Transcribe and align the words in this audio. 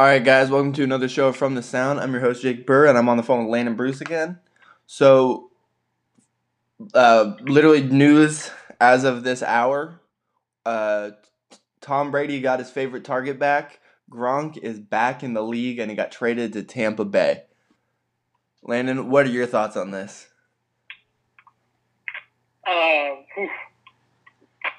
All 0.00 0.06
right, 0.06 0.24
guys, 0.24 0.48
welcome 0.48 0.72
to 0.72 0.82
another 0.82 1.10
show 1.10 1.30
from 1.30 1.54
the 1.54 1.62
Sound. 1.62 2.00
I'm 2.00 2.10
your 2.12 2.22
host 2.22 2.40
Jake 2.40 2.66
Burr, 2.66 2.86
and 2.86 2.96
I'm 2.96 3.10
on 3.10 3.18
the 3.18 3.22
phone 3.22 3.44
with 3.44 3.52
Landon 3.52 3.76
Bruce 3.76 4.00
again. 4.00 4.38
So, 4.86 5.50
uh, 6.94 7.34
literally 7.42 7.82
news 7.82 8.50
as 8.80 9.04
of 9.04 9.24
this 9.24 9.42
hour. 9.42 10.00
Uh, 10.64 11.10
Tom 11.82 12.10
Brady 12.10 12.40
got 12.40 12.60
his 12.60 12.70
favorite 12.70 13.04
target 13.04 13.38
back. 13.38 13.80
Gronk 14.10 14.56
is 14.56 14.80
back 14.80 15.22
in 15.22 15.34
the 15.34 15.42
league, 15.42 15.78
and 15.78 15.90
he 15.90 15.96
got 15.98 16.10
traded 16.10 16.54
to 16.54 16.62
Tampa 16.62 17.04
Bay. 17.04 17.42
Landon, 18.62 19.10
what 19.10 19.26
are 19.26 19.30
your 19.30 19.46
thoughts 19.46 19.76
on 19.76 19.90
this? 19.90 20.28
Uh, 22.66 23.16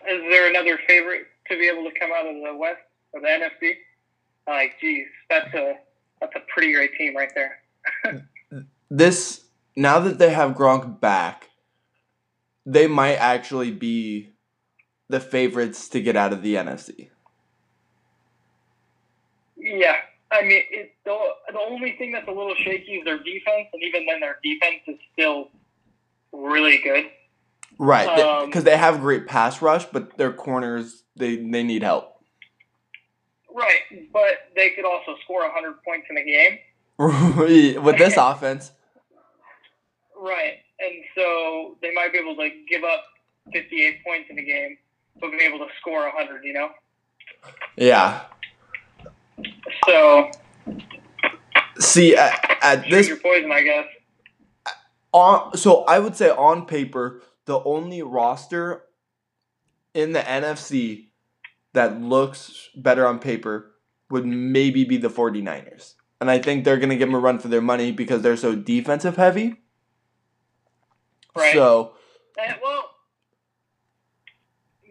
is 0.10 0.22
there 0.32 0.50
another 0.50 0.80
favorite 0.88 1.28
to 1.48 1.60
be 1.60 1.68
able 1.68 1.88
to 1.88 2.00
come 2.00 2.10
out 2.12 2.26
of 2.26 2.34
the 2.34 2.58
West 2.58 2.82
or 3.14 3.22
the 3.22 3.28
NFC? 3.28 3.76
Like, 4.52 4.74
geez, 4.82 5.08
that's 5.30 5.54
a 5.54 5.76
that's 6.20 6.36
a 6.36 6.42
pretty 6.54 6.74
great 6.74 6.92
team 6.98 7.16
right 7.16 7.32
there. 7.34 7.62
This 8.94 9.46
now 9.78 10.00
that 10.00 10.20
they 10.20 10.32
have 10.32 10.52
Gronk 10.52 11.00
back, 11.00 11.50
they 12.66 12.88
might 12.88 13.16
actually 13.16 13.72
be 13.72 14.34
the 15.08 15.22
favorites 15.22 15.88
to 15.90 16.02
get 16.02 16.18
out 16.18 16.34
of 16.34 16.42
the 16.42 16.56
NFC. 16.56 17.08
Yeah, 19.56 19.96
I 20.30 20.42
mean, 20.42 20.62
it, 20.72 20.92
the 21.06 21.18
the 21.54 21.60
only 21.60 21.94
thing 21.94 22.12
that's 22.12 22.28
a 22.28 22.32
little 22.32 22.56
shaky 22.56 22.96
is 22.96 23.06
their 23.06 23.18
defense, 23.18 23.70
and 23.72 23.82
even 23.82 24.06
then, 24.06 24.20
their 24.20 24.38
defense 24.44 24.82
is 24.88 24.98
still 25.14 25.52
really 26.34 26.80
good. 26.84 27.06
Right, 27.78 28.10
Um, 28.20 28.48
because 28.48 28.66
they 28.66 28.76
have 28.76 29.00
great 29.00 29.26
pass 29.26 29.62
rush, 29.62 29.86
but 29.86 30.18
their 30.18 30.34
corners 30.34 31.04
they 31.16 31.38
they 31.38 31.64
need 31.64 31.84
help. 31.84 32.21
Right, 33.54 34.12
but 34.14 34.50
they 34.56 34.72
could 34.72 34.86
also 34.86 35.16
score 35.24 35.42
100 35.42 35.84
points 35.84 36.08
in 36.10 36.18
a 36.18 36.24
game. 36.24 36.60
With 37.84 37.98
this 37.98 38.16
offense, 38.18 38.72
Right, 40.16 40.60
and 40.80 41.04
so 41.16 41.78
they 41.82 41.92
might 41.94 42.14
be 42.14 42.20
able 42.20 42.36
to 42.36 42.50
give 42.70 42.84
up 42.84 43.04
58 43.52 44.04
points 44.06 44.30
in 44.30 44.38
a 44.38 44.44
game, 44.44 44.78
but 45.20 45.32
be 45.32 45.38
able 45.38 45.58
to 45.60 45.68
score 45.80 46.04
100. 46.04 46.44
You 46.44 46.54
know, 46.54 46.70
yeah. 47.76 48.22
so 49.88 50.30
See, 51.80 52.16
at, 52.16 52.58
at 52.62 52.90
this 52.90 53.08
your 53.08 53.18
poison, 53.18 53.52
I 53.52 53.64
guess. 53.64 53.86
on 55.12 55.58
so 55.58 55.84
I 55.86 55.98
would 55.98 56.16
say 56.16 56.30
on 56.30 56.68
paper 56.68 57.22
the 57.46 57.60
only 57.64 58.04
roster 58.04 58.84
in 59.94 60.14
the 60.14 60.20
NFC 60.20 61.08
that 61.74 62.02
looks 62.02 62.70
better 62.76 63.06
on 63.08 63.20
paper 63.20 63.72
would 64.10 64.26
maybe 64.26 64.84
be 64.84 64.98
the 64.98 65.10
49ers. 65.10 65.94
And 66.20 66.30
I 66.30 66.38
think 66.40 66.66
they're 66.66 66.78
going 66.78 66.90
to 66.90 66.98
give 66.98 67.08
them 67.08 67.16
a 67.16 67.20
run 67.20 67.40
for 67.40 67.48
their 67.48 67.62
money 67.62 67.92
because 67.92 68.22
they're 68.22 68.38
so 68.38 68.56
defensive 68.56 69.16
heavy. 69.16 69.56
Right. 71.36 71.54
So, 71.54 71.94
And, 72.38 72.58
well, 72.62 72.84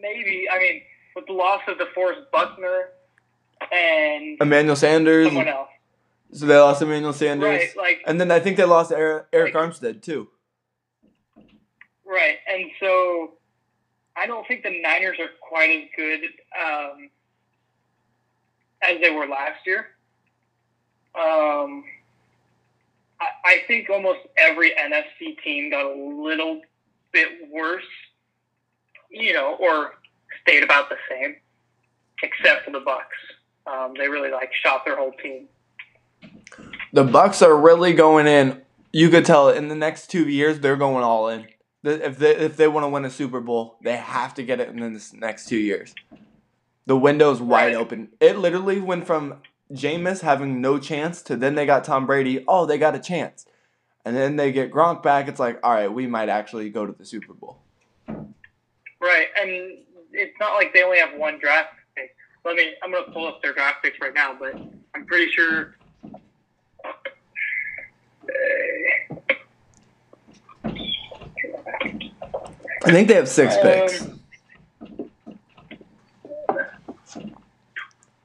maybe. 0.01 0.47
I 0.51 0.59
mean, 0.59 0.83
with 1.15 1.27
the 1.27 1.33
loss 1.35 1.61
of 1.69 1.77
DeForest 1.79 2.31
Buckner 2.33 2.91
and 3.71 4.39
Emmanuel 4.41 4.77
Sanders. 4.77 5.27
someone 5.27 5.49
else, 5.49 5.69
So 6.33 6.47
they 6.47 6.57
lost 6.59 6.81
Emmanuel 6.83 7.13
Sanders. 7.13 7.47
right? 7.49 7.77
Like, 7.77 8.03
And 8.07 8.21
then 8.21 8.31
I 8.31 8.41
think 8.41 8.57
they 8.57 8.65
lost 8.65 8.91
Arik, 8.91 9.27
Arik 9.33 9.55
Like- 9.55 9.71
Armstead 9.71 10.03
too. 10.03 10.29
right, 12.05 12.39
and 12.49 12.71
so 12.81 13.35
I 14.21 14.27
don't 14.27 14.47
think 14.47 14.63
the 14.63 14.83
Niners 14.83 15.17
are 15.19 15.31
quite 15.41 15.71
as 15.71 15.89
good 15.97 16.21
um, 16.61 17.11
as 18.83 19.01
they 19.01 19.11
were 19.11 19.27
last 19.27 19.67
year. 19.67 19.87
Um, 21.15 21.85
I, 23.19 23.29
I 23.45 23.63
think 23.67 23.89
almost 23.89 24.21
every 24.37 24.73
NFC 24.73 25.43
team 25.43 25.71
got 25.71 25.87
a 25.87 25.95
little 25.95 26.61
bit 27.13 27.29
worse, 27.51 27.83
you 29.11 29.33
know, 29.33 29.57
or 29.59 29.95
stayed 30.43 30.63
about 30.63 30.91
the 30.91 30.97
same, 31.09 31.37
except 32.23 32.67
for 32.67 32.73
the 32.73 32.81
Bucks. 32.81 33.17
Um, 33.67 33.95
they 33.97 34.09
really 34.09 34.31
like 34.31 34.51
shot 34.63 34.85
their 34.85 34.97
whole 34.97 35.13
team. 35.23 35.49
The 36.93 37.05
Bucks 37.05 37.41
are 37.41 37.57
really 37.57 37.95
going 37.95 38.27
in. 38.27 38.61
You 38.93 39.09
could 39.09 39.25
tell 39.25 39.49
in 39.49 39.69
the 39.69 39.75
next 39.75 40.09
two 40.09 40.29
years 40.29 40.61
they're 40.61 40.77
going 40.77 41.05
all 41.05 41.29
in. 41.29 41.47
If 41.83 42.19
they 42.19 42.37
if 42.37 42.57
they 42.57 42.69
want 42.69 42.85
to 42.85 42.89
win 42.89 43.05
a 43.05 43.11
Super 43.11 43.41
Bowl, 43.41 43.77
they 43.83 43.97
have 43.97 44.35
to 44.35 44.43
get 44.43 44.61
it 44.61 44.69
in 44.69 44.79
the 44.81 45.11
next 45.15 45.49
two 45.49 45.57
years. 45.57 45.95
The 46.87 46.97
window's 46.97 47.41
wide 47.41 47.67
Right. 47.69 47.75
open. 47.77 48.11
It 48.21 48.37
literally 48.39 48.81
went 48.81 49.07
from 49.07 49.41
Jameis 49.73 50.21
having 50.21 50.61
no 50.61 50.79
chance 50.79 51.23
to 51.23 51.37
then 51.37 51.55
they 51.55 51.65
got 51.65 51.85
Tom 51.85 52.07
Brady. 52.07 52.45
Oh, 52.49 52.67
they 52.67 52.77
got 52.77 52.95
a 52.95 52.99
chance, 52.99 53.47
and 54.05 54.15
then 54.17 54.37
they 54.37 54.53
get 54.53 54.71
Gronk 54.73 55.03
back. 55.03 55.29
It's 55.29 55.41
like, 55.41 55.59
all 55.63 55.73
right, 55.73 55.91
we 55.93 56.07
might 56.07 56.29
actually 56.29 56.69
go 56.71 56.85
to 56.85 56.93
the 56.93 57.05
Super 57.07 57.33
Bowl. 57.33 57.59
Right, 59.01 59.29
and 59.41 59.79
it's 60.13 60.39
not 60.39 60.55
like 60.55 60.75
they 60.75 60.83
only 60.83 60.99
have 60.99 61.15
one 61.19 61.39
draft 61.39 61.71
pick. 61.97 62.15
Let 62.45 62.57
me. 62.57 62.75
I'm 62.83 62.93
gonna 62.93 63.11
pull 63.13 63.27
up 63.27 63.41
their 63.43 63.55
draft 63.55 63.83
picks 63.83 63.99
right 64.01 64.13
now, 64.13 64.37
but 64.39 64.55
I'm 64.95 65.07
pretty 65.07 65.31
sure. 65.33 65.77
I 72.85 72.93
think 72.93 73.09
they 73.09 73.15
have 73.15 73.29
six 73.29 73.55
Um, 73.57 73.63
picks. 73.63 74.07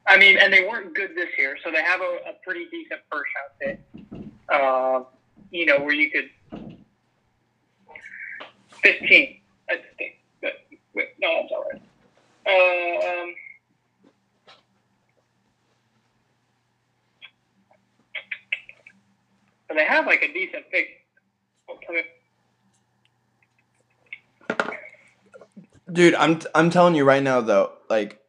I 0.07 0.17
mean, 0.17 0.37
and 0.37 0.53
they 0.53 0.63
weren't 0.63 0.93
good 0.95 1.11
this 1.15 1.29
year, 1.37 1.57
so 1.63 1.71
they 1.71 1.81
have 1.83 1.99
a, 1.99 2.29
a 2.29 2.33
pretty 2.43 2.65
decent 2.71 3.01
first 3.11 3.29
round 3.35 3.51
pick. 3.59 4.29
Uh, 4.49 5.03
you 5.51 5.65
know, 5.65 5.79
where 5.79 5.93
you 5.93 6.11
could. 6.11 6.29
15, 8.83 9.39
I 9.69 9.75
think. 9.97 10.15
But, 10.41 10.53
wait, 10.93 11.07
no, 11.19 11.41
that's 11.41 11.51
all 11.51 11.65
right. 11.71 11.81
Uh, 12.47 13.21
um, 13.23 13.35
but 19.67 19.73
they 19.75 19.85
have 19.85 20.05
like 20.05 20.21
a 20.21 20.31
decent 20.31 20.69
pick. 20.71 21.04
Dude, 25.95 26.13
I'm 26.15 26.41
I'm 26.53 26.69
telling 26.69 26.93
you 26.93 27.05
right 27.05 27.23
now 27.23 27.39
though, 27.39 27.71
like 27.89 28.19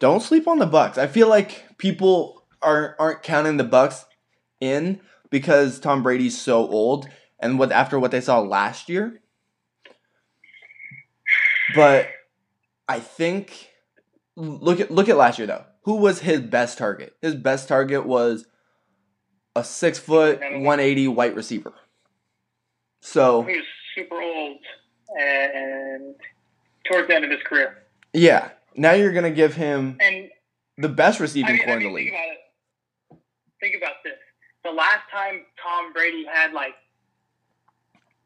don't 0.00 0.20
sleep 0.20 0.48
on 0.48 0.58
the 0.58 0.66
Bucks. 0.66 0.98
I 0.98 1.06
feel 1.06 1.28
like 1.28 1.78
people 1.78 2.44
are 2.60 2.96
aren't 2.98 3.22
counting 3.22 3.56
the 3.56 3.62
Bucks 3.62 4.04
in 4.60 5.00
because 5.30 5.78
Tom 5.78 6.02
Brady's 6.02 6.36
so 6.36 6.68
old 6.68 7.08
and 7.38 7.56
what 7.56 7.70
after 7.70 8.00
what 8.00 8.10
they 8.10 8.20
saw 8.20 8.40
last 8.40 8.88
year. 8.88 9.22
But 11.76 12.08
I 12.88 12.98
think 12.98 13.70
look 14.34 14.80
at 14.80 14.90
look 14.90 15.08
at 15.08 15.16
last 15.16 15.38
year 15.38 15.46
though. 15.46 15.66
Who 15.84 15.96
was 15.96 16.18
his 16.18 16.40
best 16.40 16.78
target? 16.78 17.14
His 17.22 17.36
best 17.36 17.68
target 17.68 18.04
was 18.04 18.44
a 19.54 19.62
six 19.62 20.00
foot, 20.00 20.40
one 20.50 20.80
eighty 20.80 21.06
white 21.06 21.36
receiver. 21.36 21.74
So 23.00 23.42
He 23.42 23.54
was 23.54 23.64
super 23.94 24.20
old 24.20 24.58
and 25.18 26.14
towards 26.90 27.08
the 27.08 27.14
end 27.14 27.24
of 27.24 27.30
his 27.30 27.40
career. 27.44 27.78
yeah, 28.12 28.50
now 28.76 28.92
you're 28.92 29.12
gonna 29.12 29.30
give 29.30 29.54
him 29.54 29.96
And 30.00 30.30
the 30.78 30.88
best 30.88 31.20
I 31.20 31.22
receiving 31.24 31.56
mean, 31.56 31.64
corps 31.64 31.74
I 31.74 31.76
in 31.78 31.82
the 31.84 31.90
league. 31.90 32.10
think 32.10 32.16
about 32.16 33.16
it. 33.16 33.18
Think 33.60 33.76
about 33.76 33.94
this. 34.04 34.14
The 34.64 34.70
last 34.70 35.02
time 35.12 35.44
Tom 35.62 35.92
Brady 35.92 36.24
had 36.30 36.52
like 36.52 36.74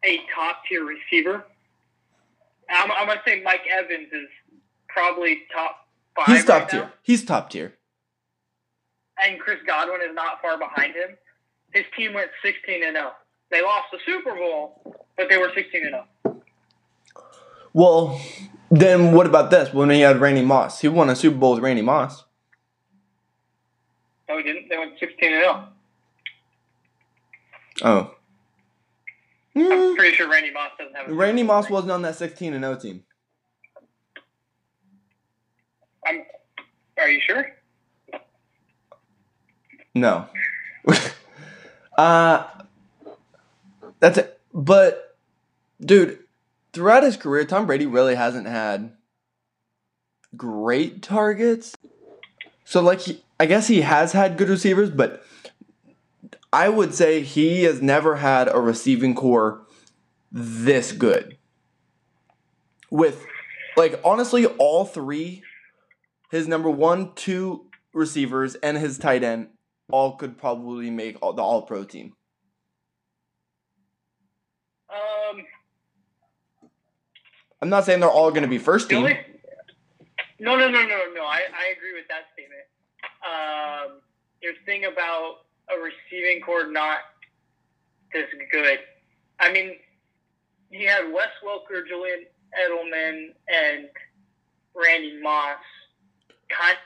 a 0.04 0.18
top 0.34 0.62
tier 0.68 0.84
receiver, 0.84 1.44
I'm, 2.70 2.90
I'm 2.92 3.06
gonna 3.06 3.20
say 3.26 3.42
Mike 3.42 3.62
Evans 3.70 4.08
is 4.12 4.28
probably 4.88 5.42
top 5.52 5.86
five. 6.14 6.26
He's 6.26 6.44
top 6.44 6.62
right 6.62 6.68
tier. 6.70 6.80
now, 6.82 6.92
He's 7.02 7.24
top 7.24 7.50
tier. 7.50 7.74
and 9.22 9.40
Chris 9.40 9.58
Godwin 9.66 10.00
is 10.08 10.14
not 10.14 10.40
far 10.42 10.58
behind 10.58 10.94
him. 10.94 11.16
His 11.72 11.84
team 11.96 12.14
went 12.14 12.30
16 12.44 12.84
and 12.84 12.94
0. 12.96 13.10
They 13.50 13.62
lost 13.62 13.86
the 13.92 13.98
Super 14.06 14.34
Bowl, 14.34 14.80
but 15.16 15.26
they 15.28 15.36
were 15.38 15.50
16 15.54 15.82
and 15.86 15.96
0. 16.24 16.33
Well, 17.74 18.20
then 18.70 19.12
what 19.12 19.26
about 19.26 19.50
this? 19.50 19.74
When 19.74 19.90
he 19.90 20.00
had 20.00 20.20
Randy 20.20 20.42
Moss, 20.42 20.80
he 20.80 20.88
won 20.88 21.10
a 21.10 21.16
Super 21.16 21.36
Bowl 21.36 21.54
with 21.54 21.62
Randy 21.62 21.82
Moss. 21.82 22.24
No, 24.28 24.38
he 24.38 24.44
didn't. 24.44 24.68
They 24.70 24.78
went 24.78 24.98
16 24.98 25.32
and 25.32 25.42
0. 25.42 25.68
Oh, 27.82 28.14
I'm 29.56 29.62
Hmm. 29.90 29.94
pretty 29.96 30.16
sure 30.16 30.30
Randy 30.30 30.52
Moss 30.52 30.70
doesn't 30.78 30.94
have. 30.94 31.08
A 31.08 31.12
Randy 31.12 31.42
Moss 31.42 31.68
wasn't 31.68 31.92
on 31.92 32.02
that 32.02 32.14
16 32.16 32.54
and 32.54 32.64
0 32.64 32.76
team. 32.76 33.04
I'm. 36.06 36.22
Are 36.98 37.08
you 37.08 37.20
sure? 37.20 37.46
No. 39.94 40.28
uh 41.98 42.44
that's 44.00 44.18
it. 44.18 44.40
But 44.52 45.16
dude, 45.80 46.23
throughout 46.74 47.02
his 47.02 47.16
career, 47.16 47.44
Tom 47.44 47.66
Brady 47.66 47.86
really 47.86 48.16
hasn't 48.16 48.46
had 48.46 48.92
great 50.36 51.02
targets. 51.02 51.74
So 52.64 52.82
like 52.82 53.00
he 53.00 53.22
I 53.38 53.46
guess 53.46 53.68
he 53.68 53.80
has 53.80 54.12
had 54.12 54.36
good 54.36 54.48
receivers, 54.48 54.90
but 54.90 55.24
I 56.52 56.68
would 56.68 56.94
say 56.94 57.20
he 57.20 57.64
has 57.64 57.82
never 57.82 58.16
had 58.16 58.48
a 58.48 58.60
receiving 58.60 59.14
corps 59.14 59.66
this 60.30 60.92
good. 60.92 61.36
With, 62.90 63.26
like, 63.76 64.00
honestly, 64.04 64.46
all 64.46 64.84
three, 64.84 65.42
his 66.30 66.46
number 66.46 66.70
one, 66.70 67.12
two 67.14 67.66
receivers, 67.92 68.54
and 68.56 68.76
his 68.76 68.98
tight 68.98 69.24
end, 69.24 69.48
all 69.90 70.16
could 70.16 70.38
probably 70.38 70.90
make 70.90 71.20
all, 71.20 71.32
the 71.32 71.42
All 71.42 71.62
Pro 71.62 71.82
team. 71.82 72.14
Um, 74.88 75.42
I'm 77.64 77.70
not 77.70 77.86
saying 77.86 78.00
they're 78.00 78.10
all 78.10 78.28
going 78.28 78.42
to 78.42 78.48
be 78.48 78.58
first 78.58 78.90
team. 78.90 78.98
only, 78.98 79.18
no, 80.38 80.54
no, 80.54 80.68
no, 80.68 80.82
no, 80.82 80.98
no. 81.14 81.22
I, 81.22 81.40
I 81.50 81.72
agree 81.74 81.94
with 81.94 82.04
that 82.08 82.24
statement. 82.34 82.60
Um, 83.24 84.00
your 84.42 84.52
thing 84.66 84.84
about 84.84 85.36
a 85.70 85.80
receiving 85.80 86.42
corps 86.42 86.70
not 86.70 86.98
this 88.12 88.26
good. 88.52 88.80
I 89.40 89.50
mean, 89.50 89.76
he 90.72 90.84
had 90.84 91.10
Wes 91.10 91.28
Welker, 91.42 91.88
Julian 91.88 92.26
Edelman, 92.52 93.28
and 93.48 93.88
Randy 94.74 95.18
Moss 95.22 95.56
kind 96.50 96.76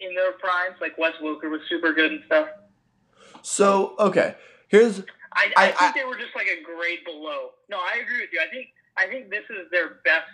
in 0.00 0.14
their 0.14 0.32
primes. 0.32 0.76
Like 0.78 0.98
Wes 0.98 1.14
Welker 1.22 1.50
was 1.50 1.62
super 1.70 1.94
good 1.94 2.12
and 2.12 2.22
stuff. 2.26 2.48
So, 3.40 3.94
okay. 3.98 4.34
Here's 4.68 5.00
I, 5.32 5.50
I, 5.56 5.62
I- 5.62 5.66
think 5.68 5.80
I- 5.80 5.92
they 6.00 6.04
were 6.04 6.16
just 6.18 6.36
like 6.36 6.48
a 6.48 6.62
grade 6.62 6.98
below. 7.06 7.52
No, 7.70 7.78
I 7.78 7.98
agree 8.02 8.20
with 8.20 8.28
you. 8.30 8.40
I 8.46 8.50
think 8.52 8.66
I 8.96 9.06
think 9.06 9.30
this 9.30 9.44
is 9.50 9.70
their 9.70 10.00
best, 10.04 10.28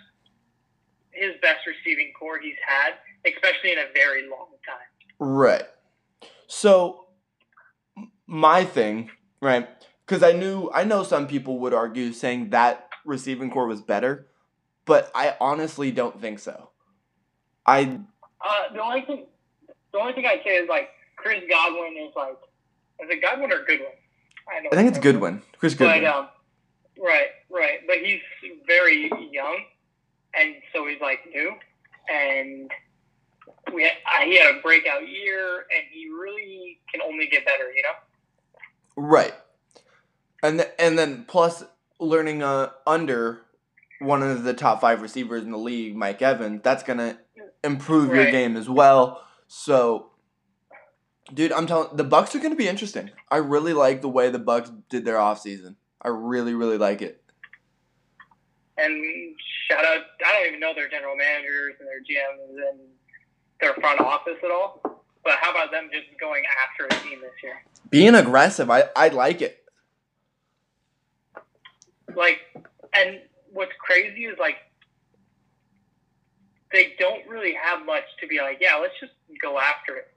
his 1.11 1.33
best 1.41 1.59
receiving 1.65 2.11
corps 2.17 2.39
he's 2.41 2.55
had, 2.65 2.93
especially 3.25 3.71
in 3.71 3.79
a 3.79 3.85
very 3.93 4.23
long 4.29 4.47
time. 4.67 4.87
Right. 5.19 5.63
So 6.47 7.05
my 8.27 8.63
thing, 8.65 9.09
right? 9.41 9.67
Because 10.05 10.23
I 10.23 10.31
knew 10.33 10.69
I 10.73 10.83
know 10.83 11.03
some 11.03 11.27
people 11.27 11.59
would 11.59 11.73
argue 11.73 12.11
saying 12.13 12.49
that 12.51 12.89
receiving 13.05 13.49
corps 13.51 13.67
was 13.67 13.81
better, 13.81 14.27
but 14.85 15.11
I 15.13 15.35
honestly 15.39 15.91
don't 15.91 16.19
think 16.19 16.39
so. 16.39 16.69
I 17.65 17.99
Uh, 18.43 18.73
the 18.73 18.81
only 18.81 19.01
thing, 19.01 19.25
the 19.93 19.99
only 19.99 20.13
thing 20.13 20.25
I'd 20.25 20.41
say 20.43 20.57
is 20.57 20.69
like 20.69 20.89
Chris 21.15 21.43
Godwin 21.49 21.95
is 21.97 22.13
like, 22.15 22.37
is 23.01 23.09
it 23.09 23.21
Godwin 23.21 23.51
or 23.51 23.59
Goodwin? 23.59 23.89
I, 24.49 24.63
don't 24.63 24.73
I 24.73 24.75
think 24.77 24.89
it's 24.89 24.97
know. 24.97 25.03
Goodwin, 25.03 25.41
Chris 25.59 25.73
But 25.75 25.85
Goodwin. 25.93 26.05
um, 26.05 26.29
right, 26.99 27.29
right. 27.49 27.79
But 27.87 27.97
he's 27.97 28.19
very 28.67 29.09
young, 29.31 29.63
and 30.33 30.55
so 30.73 30.87
he's 30.87 31.01
like 31.01 31.19
new, 31.33 31.53
and 32.09 32.71
we 33.73 33.83
had, 33.83 33.93
uh, 34.05 34.25
he 34.25 34.37
had 34.37 34.55
a 34.55 34.61
breakout 34.61 35.07
year, 35.07 35.59
and 35.59 35.83
he 35.91 36.09
really 36.09 36.79
can 36.91 37.01
only 37.01 37.27
get 37.27 37.45
better. 37.45 37.71
You 37.71 37.83
know. 37.83 37.93
Right. 38.95 39.33
And 40.43 40.59
th- 40.59 40.71
and 40.77 40.97
then 40.97 41.25
plus 41.27 41.63
learning 41.99 42.43
uh 42.43 42.69
under 42.87 43.41
one 43.99 44.23
of 44.23 44.43
the 44.43 44.53
top 44.53 44.81
five 44.81 45.01
receivers 45.01 45.43
in 45.43 45.51
the 45.51 45.57
league, 45.57 45.95
Mike 45.95 46.21
Evans, 46.21 46.61
that's 46.63 46.83
gonna 46.83 47.19
improve 47.63 48.13
your 48.13 48.31
game 48.31 48.55
as 48.55 48.69
well. 48.69 49.23
So, 49.47 50.11
dude, 51.33 51.51
I'm 51.51 51.67
telling 51.67 51.95
the 51.95 52.03
Bucks 52.03 52.33
are 52.35 52.39
gonna 52.39 52.55
be 52.55 52.67
interesting. 52.67 53.11
I 53.29 53.37
really 53.37 53.73
like 53.73 54.01
the 54.01 54.09
way 54.09 54.29
the 54.29 54.39
Bucks 54.39 54.71
did 54.89 55.05
their 55.05 55.17
offseason. 55.17 55.75
I 56.01 56.09
really, 56.09 56.53
really 56.53 56.77
like 56.77 57.01
it. 57.01 57.21
And 58.77 59.35
shout 59.69 59.83
out, 59.83 60.01
I 60.25 60.33
don't 60.33 60.47
even 60.47 60.59
know 60.59 60.73
their 60.73 60.89
general 60.89 61.15
managers 61.15 61.75
and 61.79 61.87
their 61.87 61.99
GMs 61.99 62.69
and 62.71 62.79
their 63.59 63.73
front 63.73 63.99
office 63.99 64.37
at 64.43 64.51
all. 64.51 65.03
But 65.23 65.33
how 65.41 65.51
about 65.51 65.71
them 65.71 65.89
just 65.91 66.05
going 66.19 66.43
after 66.63 66.85
a 66.85 67.03
team 67.03 67.19
this 67.19 67.31
year? 67.43 67.61
Being 67.89 68.15
aggressive, 68.15 68.69
I, 68.69 68.85
I 68.95 69.09
like 69.09 69.41
it. 69.41 69.63
Like, 72.15 72.39
and 72.93 73.19
what's 73.51 73.73
crazy 73.79 74.25
is 74.25 74.37
like, 74.39 74.55
they 76.71 76.93
don't 76.99 77.27
really 77.27 77.53
have 77.61 77.85
much 77.85 78.03
to 78.21 78.27
be 78.27 78.39
like, 78.39 78.59
yeah, 78.61 78.77
let's 78.81 78.93
just 78.99 79.13
go 79.41 79.59
after 79.59 79.97
it. 79.97 80.07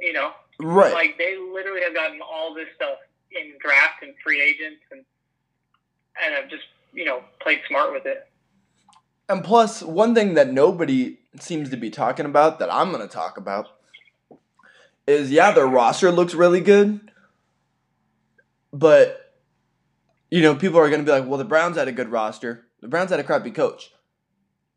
You 0.00 0.12
know? 0.14 0.32
Right. 0.58 0.92
Like, 0.92 1.18
they 1.18 1.36
literally 1.36 1.82
have 1.82 1.94
gotten 1.94 2.20
all 2.20 2.54
this 2.54 2.66
stuff 2.74 2.98
in 3.32 3.54
draft 3.60 4.02
and 4.02 4.14
free 4.22 4.42
agents 4.42 4.82
and, 4.90 5.04
and 6.24 6.34
have 6.34 6.50
just, 6.50 6.64
you 6.92 7.04
know, 7.04 7.22
played 7.40 7.60
smart 7.68 7.92
with 7.92 8.06
it. 8.06 8.26
And 9.28 9.44
plus, 9.44 9.82
one 9.82 10.14
thing 10.14 10.34
that 10.34 10.52
nobody 10.52 11.18
seems 11.38 11.70
to 11.70 11.76
be 11.76 11.90
talking 11.90 12.26
about 12.26 12.58
that 12.58 12.72
I'm 12.72 12.90
going 12.90 13.06
to 13.06 13.12
talk 13.12 13.36
about 13.36 13.66
is 15.06 15.30
yeah, 15.30 15.52
their 15.52 15.66
roster 15.66 16.10
looks 16.10 16.34
really 16.34 16.60
good, 16.60 17.10
but 18.72 19.34
you 20.30 20.42
know, 20.42 20.54
people 20.54 20.78
are 20.78 20.88
going 20.88 21.00
to 21.00 21.06
be 21.06 21.12
like, 21.12 21.26
well, 21.26 21.38
the 21.38 21.44
Browns 21.44 21.76
had 21.76 21.88
a 21.88 21.92
good 21.92 22.10
roster. 22.10 22.66
The 22.80 22.88
Browns 22.88 23.10
had 23.10 23.20
a 23.20 23.24
crappy 23.24 23.50
coach. 23.50 23.90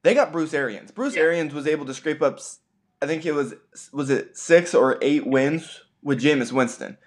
They 0.03 0.13
got 0.13 0.31
Bruce 0.31 0.53
Arians. 0.53 0.91
Bruce 0.91 1.15
Yeah. 1.15 1.23
Arians 1.23 1.53
was 1.53 1.67
able 1.67 1.85
to 1.85 1.93
scrape 1.93 2.21
up, 2.21 2.39
I 3.01 3.05
think 3.07 3.25
it 3.25 3.33
was 3.33 3.53
was 3.91 4.09
it 4.09 4.37
six 4.37 4.73
or 4.73 4.97
eight 5.01 5.27
wins 5.27 5.81
with 6.01 6.21
Jameis 6.21 6.51
Winston. 6.51 6.97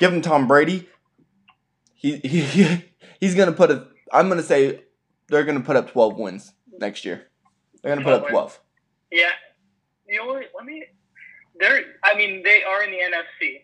Give 0.00 0.12
him 0.12 0.22
Tom 0.22 0.48
Brady. 0.48 0.88
He, 1.94 2.16
he 2.16 2.84
he's 3.20 3.34
gonna 3.34 3.52
put 3.52 3.70
a. 3.70 3.86
I'm 4.10 4.30
gonna 4.30 4.42
say 4.42 4.80
they're 5.28 5.44
gonna 5.44 5.60
put 5.60 5.76
up 5.76 5.92
12 5.92 6.16
wins 6.18 6.54
next 6.78 7.04
year. 7.04 7.28
They're 7.82 7.94
gonna 7.94 8.04
put 8.04 8.14
up 8.14 8.20
12 8.28 8.30
12. 8.30 8.60
Yeah. 9.12 9.28
The 10.08 10.18
only 10.18 10.46
let 10.56 10.64
me 10.64 10.86
they're 11.60 11.82
I 12.02 12.16
mean, 12.16 12.42
they 12.42 12.64
are 12.64 12.82
in 12.82 12.90
the 12.90 12.96
NFC 12.96 13.60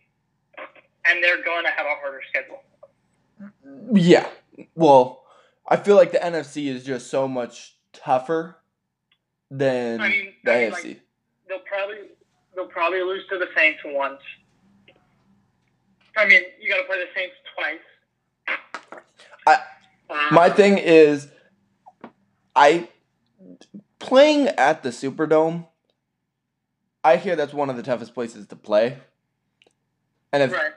and 1.09 1.25
they're 1.25 1.43
gonna 1.43 1.71
have 1.71 1.87
a 1.87 1.95
harder 2.01 2.21
schedule. 2.29 2.63
Yeah. 3.95 4.29
Well, 4.75 5.25
I 5.67 5.77
feel 5.77 5.97
like 5.97 6.13
the 6.13 6.19
NFC 6.19 6.67
is 6.67 6.85
just 6.85 7.09
so 7.09 7.27
much 7.27 7.79
tougher 7.95 8.59
than 9.51 10.03
I 10.03 10.09
mean- 10.11 10.33
the 10.45 10.53
I 10.53 10.61
mean, 10.61 10.71
AFC. 10.73 10.85
like- 10.85 11.01
They'll 11.49 11.59
probably 11.61 11.97
they'll 12.55 12.67
probably 12.67 13.01
lose 13.03 13.27
to 13.31 13.39
the 13.39 13.49
Saints 13.57 13.81
once. 13.87 14.21
I 16.17 16.27
mean, 16.27 16.41
you 16.61 16.69
gotta 16.71 16.85
play 16.85 16.99
the 16.99 17.07
Saints 17.15 17.35
twice. 17.55 18.59
I- 19.47 19.63
Um, 20.09 20.29
My 20.35 20.49
thing 20.51 20.79
is, 20.79 21.29
I 22.55 22.89
playing 23.99 24.49
at 24.49 24.83
the 24.83 24.91
Superdome. 24.91 25.67
I 27.03 27.17
hear 27.17 27.35
that's 27.37 27.53
one 27.53 27.71
of 27.71 27.77
the 27.77 27.83
toughest 27.83 28.15
places 28.15 28.47
to 28.49 28.57
play. 28.57 28.99
And 30.33 30.43
if 30.45 30.53
right. 30.53 30.73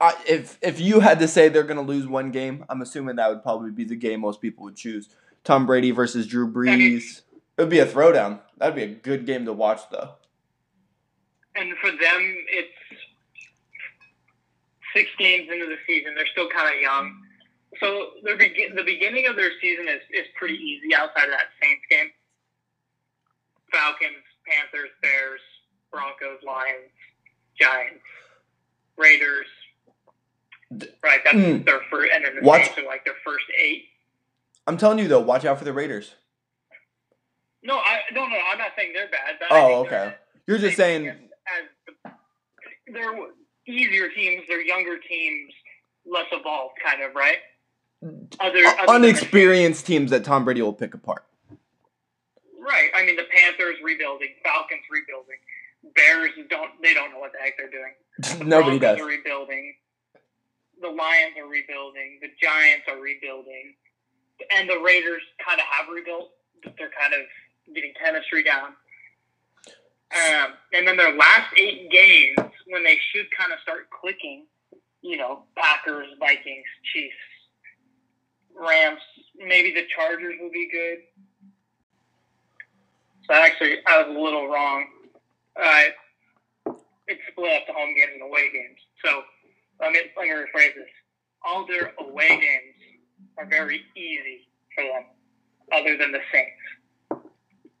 I, 0.00 0.14
if 0.26 0.58
if 0.62 0.80
you 0.80 1.00
had 1.00 1.18
to 1.20 1.28
say 1.28 1.48
they're 1.48 1.62
gonna 1.62 1.80
lose 1.82 2.06
one 2.06 2.30
game, 2.30 2.64
I'm 2.68 2.82
assuming 2.82 3.16
that 3.16 3.28
would 3.28 3.42
probably 3.42 3.70
be 3.70 3.84
the 3.84 3.96
game 3.96 4.20
most 4.20 4.40
people 4.40 4.64
would 4.64 4.76
choose. 4.76 5.08
Tom 5.44 5.66
Brady 5.66 5.90
versus 5.90 6.26
Drew 6.26 6.50
Brees. 6.50 7.20
It 7.56 7.62
would 7.62 7.70
be 7.70 7.78
a 7.78 7.86
throwdown. 7.86 8.40
That'd 8.58 8.74
be 8.74 8.82
a 8.82 8.88
good 8.88 9.24
game 9.26 9.44
to 9.46 9.52
watch, 9.52 9.80
though. 9.90 10.10
And 11.54 11.74
for 11.78 11.90
them 11.90 12.44
it's 12.48 12.68
six 14.96 15.10
games 15.18 15.48
into 15.52 15.66
the 15.66 15.76
season. 15.86 16.14
They're 16.16 16.26
still 16.32 16.48
kind 16.48 16.74
of 16.74 16.80
young. 16.80 17.20
So 17.80 18.12
the 18.24 18.34
begin 18.36 18.74
the 18.74 18.82
beginning 18.84 19.26
of 19.26 19.36
their 19.36 19.50
season 19.60 19.86
is, 19.88 20.00
is 20.10 20.26
pretty 20.38 20.54
easy 20.56 20.94
outside 20.94 21.24
of 21.24 21.30
that 21.32 21.52
Saints 21.62 21.84
game. 21.90 22.08
Falcons, 23.70 24.24
Panthers, 24.48 24.90
Bears, 25.02 25.40
Broncos, 25.92 26.40
Lions, 26.46 26.88
Giants, 27.60 28.00
Raiders. 28.96 29.46
Right, 31.02 31.20
that's 31.24 31.36
Mm. 31.36 31.64
their 31.64 31.80
first, 31.90 32.10
and 32.12 32.24
then 32.24 32.36
the 32.36 32.42
Watch- 32.42 32.64
Saints 32.64 32.78
are 32.78 32.84
like 32.84 33.04
their 33.04 33.14
first 33.24 33.44
eight. 33.58 33.88
I'm 34.66 34.76
telling 34.76 34.98
you 34.98 35.06
though, 35.08 35.20
watch 35.20 35.44
out 35.44 35.58
for 35.58 35.64
the 35.64 35.72
Raiders. 35.72 36.14
No, 37.62 37.78
I 37.78 38.00
no 38.12 38.26
no. 38.26 38.36
I'm 38.52 38.58
not 38.58 38.72
saying 38.76 38.92
they're 38.94 39.08
bad. 39.08 39.36
But 39.38 39.52
I 39.52 39.60
Oh, 39.60 39.84
okay. 39.84 40.14
You're 40.46 40.58
just 40.58 40.76
saying, 40.76 41.08
as 41.08 41.18
the, 42.04 42.10
they're 42.92 43.12
easier 43.66 44.08
teams, 44.08 44.42
they're 44.48 44.62
younger 44.62 44.98
teams, 44.98 45.52
less 46.04 46.26
evolved, 46.32 46.74
kind 46.84 47.02
of 47.02 47.14
right. 47.14 47.38
Other, 48.40 48.64
uh, 48.64 48.74
other 48.82 48.92
unexperienced 48.92 49.86
teams 49.86 50.10
that 50.10 50.24
Tom 50.24 50.44
Brady 50.44 50.62
will 50.62 50.72
pick 50.72 50.94
apart. 50.94 51.24
Right. 52.60 52.90
I 52.94 53.04
mean, 53.04 53.16
the 53.16 53.26
Panthers 53.30 53.76
rebuilding, 53.82 54.28
Falcons 54.42 54.82
rebuilding, 54.90 55.38
Bears 55.94 56.32
don't 56.50 56.70
they 56.82 56.94
don't 56.94 57.12
know 57.12 57.20
what 57.20 57.32
the 57.32 57.38
heck 57.38 57.54
they're 57.56 57.70
doing. 57.70 57.94
Nobody 58.48 58.78
Broncos 58.78 58.98
does. 58.98 59.00
Are 59.00 59.06
rebuilding. 59.06 59.74
The 60.80 60.88
Lions 60.88 61.36
are 61.38 61.46
rebuilding. 61.46 62.18
The 62.20 62.28
Giants 62.42 62.86
are 62.88 62.98
rebuilding, 62.98 63.74
and 64.50 64.68
the 64.68 64.80
Raiders 64.80 65.22
kind 65.38 65.60
of 65.60 65.66
have 65.70 65.86
rebuilt. 65.94 66.30
But 66.64 66.74
they're 66.78 66.90
kind 66.98 67.14
of 67.14 67.20
getting 67.74 67.92
chemistry 68.02 68.42
down. 68.42 68.74
Um, 70.14 70.52
and 70.72 70.86
then 70.86 70.96
their 70.96 71.16
last 71.16 71.52
eight 71.58 71.90
games, 71.90 72.36
when 72.68 72.84
they 72.84 72.98
should 73.12 73.26
kind 73.36 73.52
of 73.52 73.58
start 73.60 73.88
clicking, 73.90 74.46
you 75.02 75.16
know, 75.16 75.42
Packers, 75.56 76.08
Vikings, 76.18 76.64
Chiefs, 76.92 77.14
Rams, 78.58 79.00
maybe 79.36 79.72
the 79.72 79.84
Chargers 79.94 80.34
will 80.40 80.50
be 80.50 80.68
good. 80.70 80.98
So 83.26 83.34
actually, 83.34 83.78
I 83.86 84.02
was 84.02 84.16
a 84.16 84.18
little 84.18 84.48
wrong. 84.48 84.86
Uh, 85.60 86.74
it's 87.08 87.20
split 87.30 87.60
up 87.60 87.66
to 87.66 87.72
home 87.72 87.94
games 87.94 88.12
and 88.14 88.22
away 88.22 88.50
games. 88.52 88.78
So 89.04 89.22
let 89.80 89.92
me 89.92 90.00
let 90.16 90.24
me 90.24 90.30
rephrase 90.30 90.74
this. 90.74 90.88
All 91.44 91.66
their 91.66 91.92
away 91.98 92.28
games 92.28 92.74
are 93.38 93.46
very 93.46 93.82
easy 93.96 94.48
for 94.74 94.84
them, 94.84 95.04
other 95.72 95.96
than 95.96 96.12
the 96.12 96.20
Saints. 96.32 97.24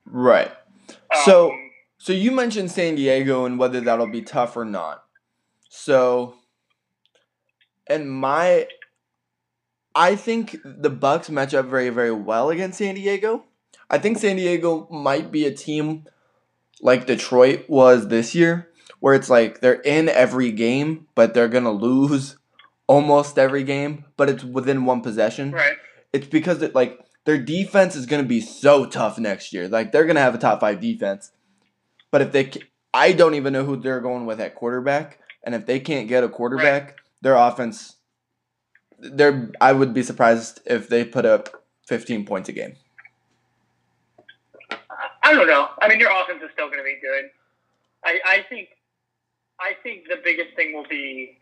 Right. 0.04 0.50
Um, 0.88 1.22
so 1.24 1.58
you 2.12 2.30
mentioned 2.30 2.70
San 2.70 2.94
Diego 2.94 3.44
and 3.44 3.58
whether 3.58 3.80
that'll 3.80 4.10
be 4.10 4.22
tough 4.22 4.56
or 4.56 4.64
not. 4.64 5.04
So 5.68 6.36
and 7.88 8.10
my 8.10 8.66
I 9.94 10.14
think 10.14 10.58
the 10.64 10.90
Bucks 10.90 11.30
match 11.30 11.54
up 11.54 11.66
very 11.66 11.90
very 11.90 12.12
well 12.12 12.50
against 12.50 12.78
San 12.78 12.94
Diego. 12.94 13.44
I 13.88 13.98
think 13.98 14.18
San 14.18 14.36
Diego 14.36 14.88
might 14.90 15.30
be 15.30 15.46
a 15.46 15.54
team 15.54 16.04
like 16.80 17.06
Detroit 17.06 17.64
was 17.68 18.08
this 18.08 18.34
year 18.34 18.68
where 19.00 19.14
it's 19.14 19.30
like 19.30 19.60
they're 19.60 19.80
in 19.80 20.08
every 20.08 20.52
game 20.52 21.06
but 21.14 21.34
they're 21.34 21.48
going 21.48 21.64
to 21.64 21.70
lose 21.70 22.36
almost 22.86 23.38
every 23.38 23.64
game 23.64 24.04
but 24.16 24.28
it's 24.28 24.44
within 24.44 24.84
one 24.84 25.00
possession 25.00 25.52
right. 25.52 25.76
it's 26.12 26.26
because 26.26 26.62
it, 26.62 26.74
like 26.74 27.06
their 27.26 27.38
defense 27.38 27.94
is 27.94 28.06
going 28.06 28.22
to 28.22 28.28
be 28.28 28.40
so 28.40 28.86
tough 28.86 29.18
next 29.18 29.52
year. 29.52 29.68
Like 29.68 29.92
they're 29.92 30.04
going 30.04 30.16
to 30.16 30.22
have 30.22 30.34
a 30.34 30.38
top 30.38 30.60
five 30.60 30.80
defense, 30.80 31.32
but 32.10 32.22
if 32.22 32.32
they, 32.32 32.50
I 32.94 33.12
don't 33.12 33.34
even 33.34 33.52
know 33.52 33.64
who 33.64 33.76
they're 33.76 34.00
going 34.00 34.26
with 34.26 34.40
at 34.40 34.54
quarterback, 34.54 35.18
and 35.42 35.54
if 35.54 35.66
they 35.66 35.80
can't 35.80 36.08
get 36.08 36.24
a 36.24 36.28
quarterback, 36.28 36.96
their 37.22 37.34
offense, 37.34 37.96
they're 38.98 39.50
I 39.60 39.72
would 39.72 39.92
be 39.94 40.02
surprised 40.02 40.60
if 40.66 40.88
they 40.88 41.04
put 41.04 41.24
up 41.26 41.64
fifteen 41.86 42.24
points 42.24 42.48
a 42.48 42.52
game. 42.52 42.76
I- 44.70 45.10
I 45.22 45.34
don't 45.34 45.46
know. 45.46 45.68
I 45.82 45.88
mean, 45.88 46.00
your 46.00 46.10
offense 46.10 46.42
is 46.42 46.50
still 46.52 46.66
going 46.66 46.78
to 46.78 46.84
be 46.84 46.98
good. 47.02 47.30
I, 48.04 48.20
I 48.24 48.46
think, 48.48 48.68
I 49.58 49.72
think 49.82 50.08
the 50.08 50.20
biggest 50.22 50.54
thing 50.54 50.72
will 50.72 50.86
be 50.88 51.38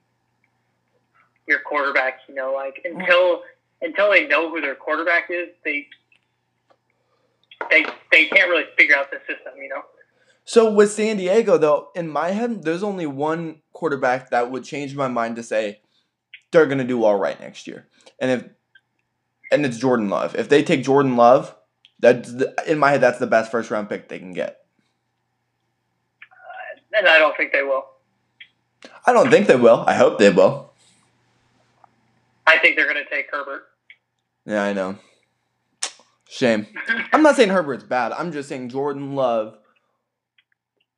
your 1.46 1.60
quarterback. 1.60 2.20
You 2.28 2.34
know, 2.34 2.52
like 2.54 2.80
until 2.84 3.42
until 3.82 4.10
they 4.10 4.26
know 4.26 4.48
who 4.50 4.60
their 4.60 4.74
quarterback 4.74 5.24
is, 5.30 5.48
they 5.64 5.86
they 7.70 7.84
they 8.10 8.26
can't 8.26 8.50
really 8.50 8.64
figure 8.76 8.96
out 8.96 9.10
the 9.10 9.18
system. 9.20 9.54
You 9.62 9.68
know. 9.68 9.82
So 10.44 10.70
with 10.70 10.92
San 10.92 11.16
Diego 11.16 11.56
though, 11.58 11.88
in 11.94 12.08
my 12.08 12.30
head, 12.30 12.64
there's 12.64 12.82
only 12.82 13.06
one 13.06 13.62
quarterback 13.72 14.30
that 14.30 14.50
would 14.50 14.64
change 14.64 14.94
my 14.94 15.08
mind 15.08 15.36
to 15.36 15.42
say 15.42 15.80
they're 16.50 16.66
going 16.66 16.78
to 16.78 16.84
do 16.84 17.04
all 17.04 17.18
right 17.18 17.38
next 17.40 17.66
year, 17.66 17.88
and 18.18 18.30
if 18.30 18.44
and 19.50 19.64
it's 19.64 19.78
Jordan 19.78 20.08
Love. 20.08 20.34
If 20.36 20.48
they 20.48 20.62
take 20.62 20.84
Jordan 20.84 21.16
Love, 21.16 21.54
that's 21.98 22.32
the, 22.32 22.54
in 22.66 22.78
my 22.78 22.90
head 22.90 23.00
that's 23.00 23.18
the 23.18 23.26
best 23.26 23.50
first 23.50 23.70
round 23.70 23.88
pick 23.88 24.08
they 24.08 24.18
can 24.18 24.32
get. 24.32 24.60
Uh, 26.30 26.98
and 26.98 27.08
I 27.08 27.18
don't 27.18 27.36
think 27.36 27.52
they 27.52 27.62
will. 27.62 27.86
I 29.06 29.12
don't 29.12 29.30
think 29.30 29.46
they 29.46 29.56
will. 29.56 29.84
I 29.86 29.94
hope 29.94 30.18
they 30.18 30.30
will. 30.30 30.72
I 32.46 32.58
think 32.58 32.76
they're 32.76 32.90
going 32.90 33.02
to 33.02 33.10
take 33.10 33.30
Herbert. 33.30 33.64
Yeah, 34.44 34.62
I 34.62 34.72
know. 34.72 34.98
Shame. 36.28 36.66
I'm 37.12 37.22
not 37.22 37.36
saying 37.36 37.48
Herbert's 37.48 37.84
bad. 37.84 38.12
I'm 38.12 38.32
just 38.32 38.48
saying 38.48 38.68
Jordan 38.68 39.14
Love. 39.14 39.58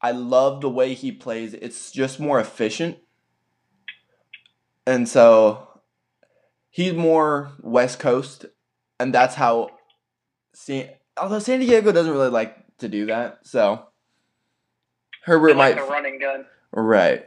I 0.06 0.12
love 0.12 0.60
the 0.60 0.70
way 0.70 0.94
he 0.94 1.10
plays. 1.10 1.52
It's 1.52 1.90
just 1.90 2.20
more 2.20 2.38
efficient. 2.38 2.98
And 4.86 5.08
so 5.08 5.66
he's 6.70 6.92
more 6.92 7.50
West 7.60 7.98
Coast 7.98 8.46
and 9.00 9.12
that's 9.12 9.34
how 9.34 9.70
San 10.54 10.90
although 11.16 11.40
San 11.40 11.58
Diego 11.58 11.90
doesn't 11.90 12.12
really 12.12 12.30
like 12.30 12.56
to 12.78 12.88
do 12.88 13.06
that. 13.06 13.40
So 13.42 13.84
Herbert 15.24 15.56
like 15.56 15.74
might 15.74 15.84
the 15.84 15.90
running 15.90 16.20
gun. 16.20 16.46
Right. 16.70 17.24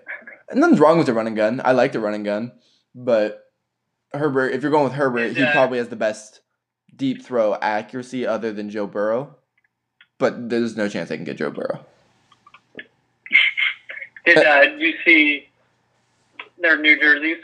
And 0.50 0.62
nothing's 0.62 0.80
wrong 0.80 0.98
with 0.98 1.08
the 1.08 1.14
running 1.14 1.36
gun. 1.36 1.62
I 1.66 1.74
like 1.74 1.92
the 1.92 2.00
running 2.00 2.24
gun. 2.24 2.54
But 2.96 3.44
Herbert, 4.14 4.54
if 4.54 4.62
you're 4.62 4.72
going 4.72 4.86
with 4.86 4.94
Herbert, 4.94 5.36
he 5.36 5.46
probably 5.52 5.80
has 5.80 5.90
the 5.90 5.98
best 5.98 6.40
deep 6.96 7.26
throw 7.26 7.56
accuracy 7.56 8.26
other 8.26 8.54
than 8.54 8.70
Joe 8.70 8.88
Burrow. 8.88 9.36
But 10.18 10.50
there's 10.50 10.78
no 10.78 10.88
chance 10.88 11.10
they 11.10 11.18
can 11.18 11.26
get 11.26 11.36
Joe 11.36 11.52
Burrow. 11.52 11.86
Did 14.26 14.38
uh, 14.38 14.62
did 14.66 14.80
you 14.82 14.94
see 15.06 15.48
their 16.60 16.78
new 16.78 17.00
jerseys 17.00 17.38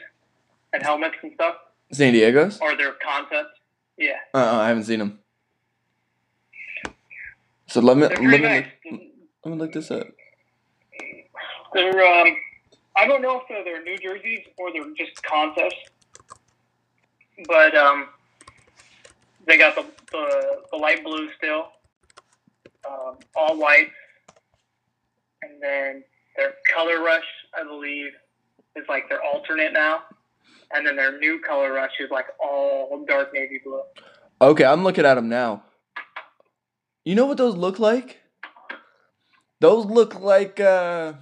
and 0.74 0.84
helmets 0.84 1.16
and 1.24 1.32
stuff, 1.34 1.56
San 1.92 2.14
Diego's? 2.14 2.60
or 2.62 2.76
their 2.76 2.94
concepts? 2.94 3.60
Yeah, 3.98 4.18
Uh 4.34 4.38
uh 4.38 4.58
I 4.58 4.68
haven't 4.68 4.84
seen 4.84 5.00
them. 5.00 5.20
So 7.68 7.82
let 7.82 7.98
me 7.98 8.04
let 8.08 8.20
me, 8.22 8.38
nice. 8.38 8.66
look, 8.92 9.02
let 9.44 9.52
me 9.52 9.58
look 9.58 9.74
this 9.74 9.90
up. 9.92 10.08
They're 11.74 12.06
um, 12.06 12.36
I 12.96 13.06
don't 13.08 13.22
know 13.22 13.40
if 13.40 13.44
they're 13.50 13.64
their 13.64 13.84
new 13.84 13.98
jerseys 13.98 14.46
or 14.58 14.72
they're 14.72 14.84
just 14.98 15.22
concepts, 15.24 15.76
but 17.48 17.76
um, 17.76 18.08
they 19.46 19.58
got 19.58 19.76
the 19.76 19.86
the, 20.12 20.62
the 20.72 20.78
light 20.78 21.04
blue 21.04 21.30
still, 21.38 21.68
um, 22.90 23.18
all 23.36 23.58
white, 23.58 23.90
and 25.42 25.62
then 25.62 26.04
their 26.38 26.54
color 26.74 27.02
rush, 27.04 27.24
I 27.58 27.64
believe, 27.64 28.12
is 28.76 28.86
like 28.90 29.08
their 29.10 29.24
alternate 29.24 29.74
now, 29.74 30.02
and 30.74 30.86
then 30.86 30.96
their 30.96 31.18
new 31.20 31.40
color 31.40 31.74
rush 31.74 31.92
is 32.00 32.10
like 32.12 32.26
all 32.44 33.06
dark 33.08 33.34
navy 33.34 33.62
blue. 33.64 33.82
Okay, 34.42 34.66
I'm 34.66 34.84
looking 34.84 35.06
at 35.06 35.16
them 35.16 35.30
now. 35.30 35.64
You 37.04 37.16
know 37.16 37.26
what 37.26 37.38
those 37.38 37.56
look 37.56 37.80
like? 37.80 38.20
Those 39.62 39.86
look 39.86 40.20
like 40.20 40.60
uh 40.60 41.14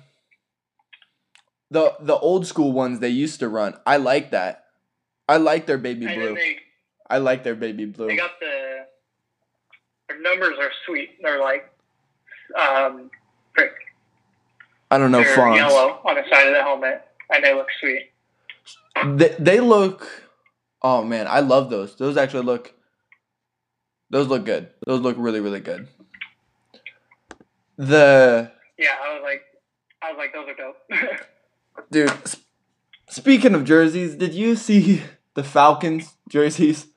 the 1.69 1.93
the 1.99 2.15
old 2.15 2.47
school 2.47 2.71
ones 2.71 2.99
they 2.99 3.09
used 3.09 3.39
to 3.39 3.47
run. 3.49 3.75
I 3.85 3.97
like 3.97 4.31
that. 4.31 4.65
I 5.27 5.37
like 5.37 5.65
their 5.65 5.77
baby 5.77 6.05
And 6.05 6.15
blue. 6.15 6.35
they 6.35 6.57
I 7.09 7.17
like 7.19 7.43
their 7.43 7.55
baby 7.55 7.85
blue. 7.85 8.07
they 8.07 8.15
got 8.15 8.39
the 8.39 8.85
their 10.09 10.19
numbers 10.21 10.57
are 10.59 10.71
sweet. 10.85 11.21
They're 11.21 11.39
like 11.39 11.69
um, 12.59 13.09
frick, 13.55 13.71
I 14.93 14.97
don't 14.97 15.11
know 15.11 15.23
they're 15.23 15.35
fonts. 15.35 15.57
yellow 15.57 15.99
on 16.05 16.15
the 16.15 16.23
side 16.29 16.47
of 16.47 16.53
the 16.53 16.61
helmet, 16.61 17.01
and 17.33 17.43
they 17.43 17.53
look 17.53 17.67
sweet. 17.79 18.11
They, 19.17 19.35
they 19.39 19.59
look 19.59 20.07
Oh 20.81 21.03
man, 21.03 21.27
I 21.27 21.39
love 21.39 21.69
those. 21.69 21.95
Those 21.95 22.17
actually 22.17 22.43
look 22.43 22.73
those 24.09 24.27
look 24.27 24.45
good. 24.45 24.69
Those 24.85 24.99
look 25.01 25.15
really 25.17 25.39
really 25.39 25.61
good. 25.61 25.87
The 27.77 28.51
Yeah, 28.77 28.89
I 29.03 29.13
was 29.15 29.23
like, 29.23 29.41
I 30.01 30.11
was 30.11 30.17
like, 30.17 30.33
those 30.33 30.47
are 30.49 30.55
dope. 30.55 31.89
dude 31.91 32.27
sp- 32.27 32.45
speaking 33.09 33.55
of 33.55 33.63
jerseys, 33.65 34.15
did 34.15 34.33
you 34.33 34.55
see 34.55 35.01
the 35.33 35.43
Falcons 35.43 36.13
jerseys? 36.29 36.87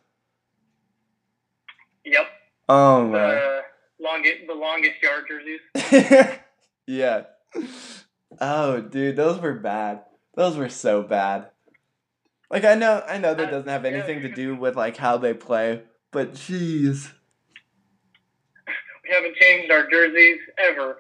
yep, 2.05 2.27
Oh 2.69 3.07
man. 3.09 3.31
the 3.31 4.05
longest 4.05 4.37
the 4.47 4.55
longest 4.55 5.03
yard 5.03 5.25
jerseys. 5.29 6.39
yeah. 6.87 7.23
Oh, 8.41 8.81
dude, 8.81 9.17
those 9.17 9.41
were 9.41 9.55
bad. 9.55 10.03
Those 10.35 10.57
were 10.57 10.69
so 10.69 11.03
bad. 11.03 11.51
Like 12.51 12.65
I 12.65 12.75
know, 12.75 13.03
I 13.07 13.19
know 13.19 13.35
that 13.35 13.49
Uh, 13.49 13.51
doesn't 13.51 13.69
have 13.69 13.85
anything 13.85 14.23
to 14.23 14.29
do 14.29 14.55
with 14.55 14.77
like 14.77 14.97
how 14.97 15.17
they 15.17 15.35
play, 15.35 15.83
but 16.13 16.33
jeez. 16.35 17.13
We 19.09 19.15
haven't 19.15 19.37
changed 19.37 19.71
our 19.73 19.89
jerseys 19.89 20.39
ever, 20.59 20.99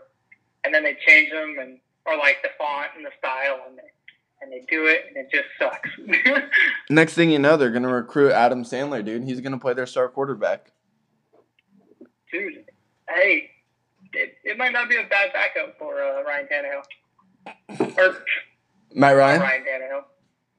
and 0.64 0.72
then 0.74 0.82
they 0.84 0.96
change 1.06 1.30
them 1.30 1.56
and 1.60 1.78
or 2.04 2.16
like 2.16 2.36
the 2.42 2.50
font 2.58 2.88
and 2.96 3.04
the 3.04 3.10
style, 3.18 3.60
and 3.68 3.76
they 3.78 3.82
and 4.42 4.52
they 4.52 4.64
do 4.68 4.86
it, 4.86 5.06
and 5.08 5.16
it 5.16 5.28
just 5.30 5.48
sucks. 5.58 6.42
Next 6.90 7.14
thing 7.14 7.30
you 7.30 7.38
know, 7.38 7.56
they're 7.56 7.70
gonna 7.70 7.92
recruit 7.92 8.32
Adam 8.32 8.64
Sandler, 8.64 9.04
dude. 9.04 9.24
He's 9.24 9.40
gonna 9.40 9.58
play 9.58 9.74
their 9.74 9.86
star 9.86 10.08
quarterback. 10.08 10.72
Dude, 12.32 12.64
hey, 13.08 13.50
it, 14.16 14.34
it 14.44 14.58
might 14.58 14.72
not 14.72 14.88
be 14.88 14.96
a 14.96 15.04
bad 15.04 15.32
backup 15.32 15.78
for 15.78 16.02
uh, 16.02 16.22
Ryan 16.22 16.48
Tannehill 16.48 17.98
or 17.98 18.16
Matt 18.94 19.16
Ryan. 19.16 19.40
Ryan 19.40 19.62
Tannehill. 19.62 20.02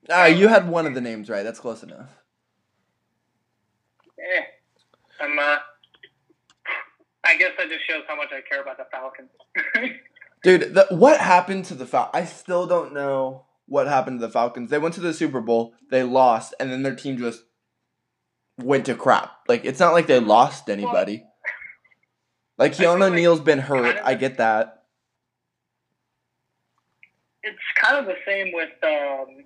Ah, 0.10 0.26
you 0.26 0.48
had 0.48 0.70
one 0.70 0.86
of 0.86 0.94
the 0.94 1.02
names 1.02 1.30
right. 1.30 1.44
That's 1.44 1.60
close 1.60 1.84
enough. 1.84 2.10
Eh, 4.20 4.44
I'm. 5.22 5.38
Uh, 5.38 5.58
I 7.26 7.36
guess 7.38 7.52
that 7.58 7.68
just 7.68 7.86
shows 7.88 8.04
how 8.08 8.16
much 8.16 8.30
I 8.32 8.40
care 8.48 8.62
about 8.62 8.78
the 8.78 8.86
Falcons. 8.92 9.30
Dude, 10.44 10.76
the, 10.76 10.88
what 10.92 11.20
happened 11.20 11.66
to 11.66 11.74
the 11.74 11.86
Fal? 11.86 12.10
I 12.14 12.24
still 12.24 12.68
don't 12.68 12.94
know 12.94 13.46
what 13.66 13.88
happened 13.88 14.20
to 14.22 14.28
the 14.28 14.32
Falcons. 14.32 14.70
They 14.70 14.78
went 14.78 14.96
to 14.96 15.02
the 15.02 15.14
Super 15.14 15.42
Bowl, 15.42 15.74
they 15.92 16.04
lost, 16.04 16.54
and 16.60 16.72
then 16.72 16.84
their 16.84 16.96
team 16.96 17.18
just 17.18 17.44
went 18.58 18.86
to 18.86 18.96
crap. 18.96 19.32
Like 19.48 19.66
it's 19.66 19.80
not 19.80 19.94
like 19.94 20.08
they 20.08 20.20
lost 20.20 20.70
anybody. 20.70 21.26
Like 22.58 22.74
Keanu 22.74 23.00
like 23.00 23.14
Neal's 23.14 23.40
been 23.40 23.60
hurt. 23.60 23.84
kind 23.86 24.00
of- 24.00 24.06
I 24.06 24.14
get 24.16 24.38
that. 24.38 24.74
it's 27.44 27.58
kind 27.82 27.98
of 27.98 28.06
the 28.06 28.16
same 28.26 28.52
with 28.52 28.70
um, 28.84 29.44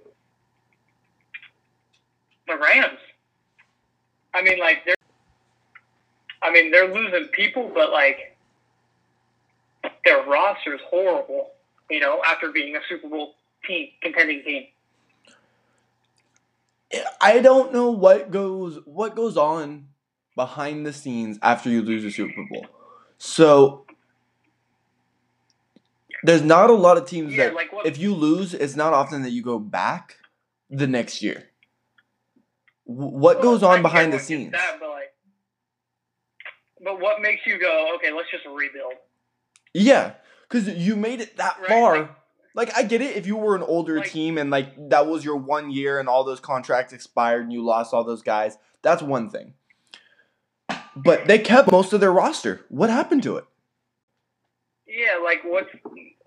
the 2.47 2.57
Rams. 2.57 2.97
I 4.33 4.41
mean, 4.41 4.59
like 4.59 4.83
they're. 4.85 4.95
I 6.41 6.51
mean, 6.51 6.71
they're 6.71 6.91
losing 6.91 7.27
people, 7.27 7.69
but 7.73 7.91
like 7.91 8.35
their 10.03 10.23
roster 10.23 10.73
is 10.73 10.81
horrible. 10.89 11.51
You 11.91 11.99
know, 11.99 12.21
after 12.25 12.51
being 12.51 12.75
a 12.75 12.79
Super 12.89 13.07
Bowl 13.09 13.35
team, 13.67 13.89
contending 14.01 14.41
team. 14.43 14.63
I 17.21 17.39
don't 17.39 17.71
know 17.71 17.91
what 17.91 18.31
goes 18.31 18.79
what 18.85 19.15
goes 19.15 19.37
on 19.37 19.87
behind 20.35 20.85
the 20.85 20.93
scenes 20.93 21.37
after 21.43 21.69
you 21.69 21.81
lose 21.83 22.03
a 22.03 22.09
Super 22.11 22.43
Bowl. 22.49 22.65
So 23.23 23.85
there's 26.23 26.41
not 26.41 26.71
a 26.71 26.73
lot 26.73 26.97
of 26.97 27.05
teams 27.05 27.35
Yeah, 27.35 27.45
that 27.49 27.53
like 27.53 27.69
if 27.85 27.99
you 27.99 28.15
lose, 28.15 28.55
it's 28.55 28.75
not 28.75 28.93
often 28.93 29.21
that 29.21 29.29
you 29.29 29.43
go 29.43 29.59
back 29.59 30.17
the 30.71 30.87
next 30.87 31.21
year. 31.21 31.43
What 32.85 33.35
well, 33.35 33.43
goes 33.43 33.61
on 33.61 33.77
get 33.77 33.81
behind 33.83 34.11
the 34.11 34.17
scenes? 34.17 34.53
That, 34.53 34.77
but 34.79 34.89
like, 34.89 35.13
but 36.83 36.99
what 36.99 37.21
makes 37.21 37.41
you 37.45 37.59
go? 37.59 37.93
Okay, 37.97 38.11
let's 38.11 38.31
just 38.31 38.43
rebuild. 38.47 38.93
Yeah, 39.71 40.13
because 40.49 40.67
you 40.69 40.95
made 40.95 41.21
it 41.21 41.37
that 41.37 41.59
Right, 41.59 41.69
far. 41.69 41.97
like- 41.99 42.11
Like 42.55 42.75
I 42.75 42.81
get 42.83 43.01
it 43.01 43.15
if 43.15 43.27
you 43.27 43.37
were 43.37 43.55
an 43.55 43.61
older 43.61 43.97
Like- 43.99 44.09
team 44.09 44.39
and 44.39 44.49
like 44.49 44.89
that 44.89 45.05
was 45.05 45.23
your 45.23 45.35
one 45.37 45.69
year 45.69 45.99
and 45.99 46.09
all 46.09 46.23
those 46.23 46.39
contracts 46.39 46.91
expired 46.91 47.43
and 47.43 47.53
you 47.53 47.63
lost 47.63 47.93
all 47.93 48.03
those 48.03 48.23
guys. 48.23 48.57
That's 48.81 49.03
one 49.03 49.29
thing. 49.29 49.53
But 50.95 51.27
they 51.27 51.39
kept 51.39 51.71
most 51.71 51.93
of 51.93 51.99
their 51.99 52.11
roster. 52.11 52.65
What 52.69 52.89
happened 52.89 53.23
to 53.23 53.37
it? 53.37 53.45
Yeah, 54.87 55.19
like 55.23 55.39
what's 55.45 55.69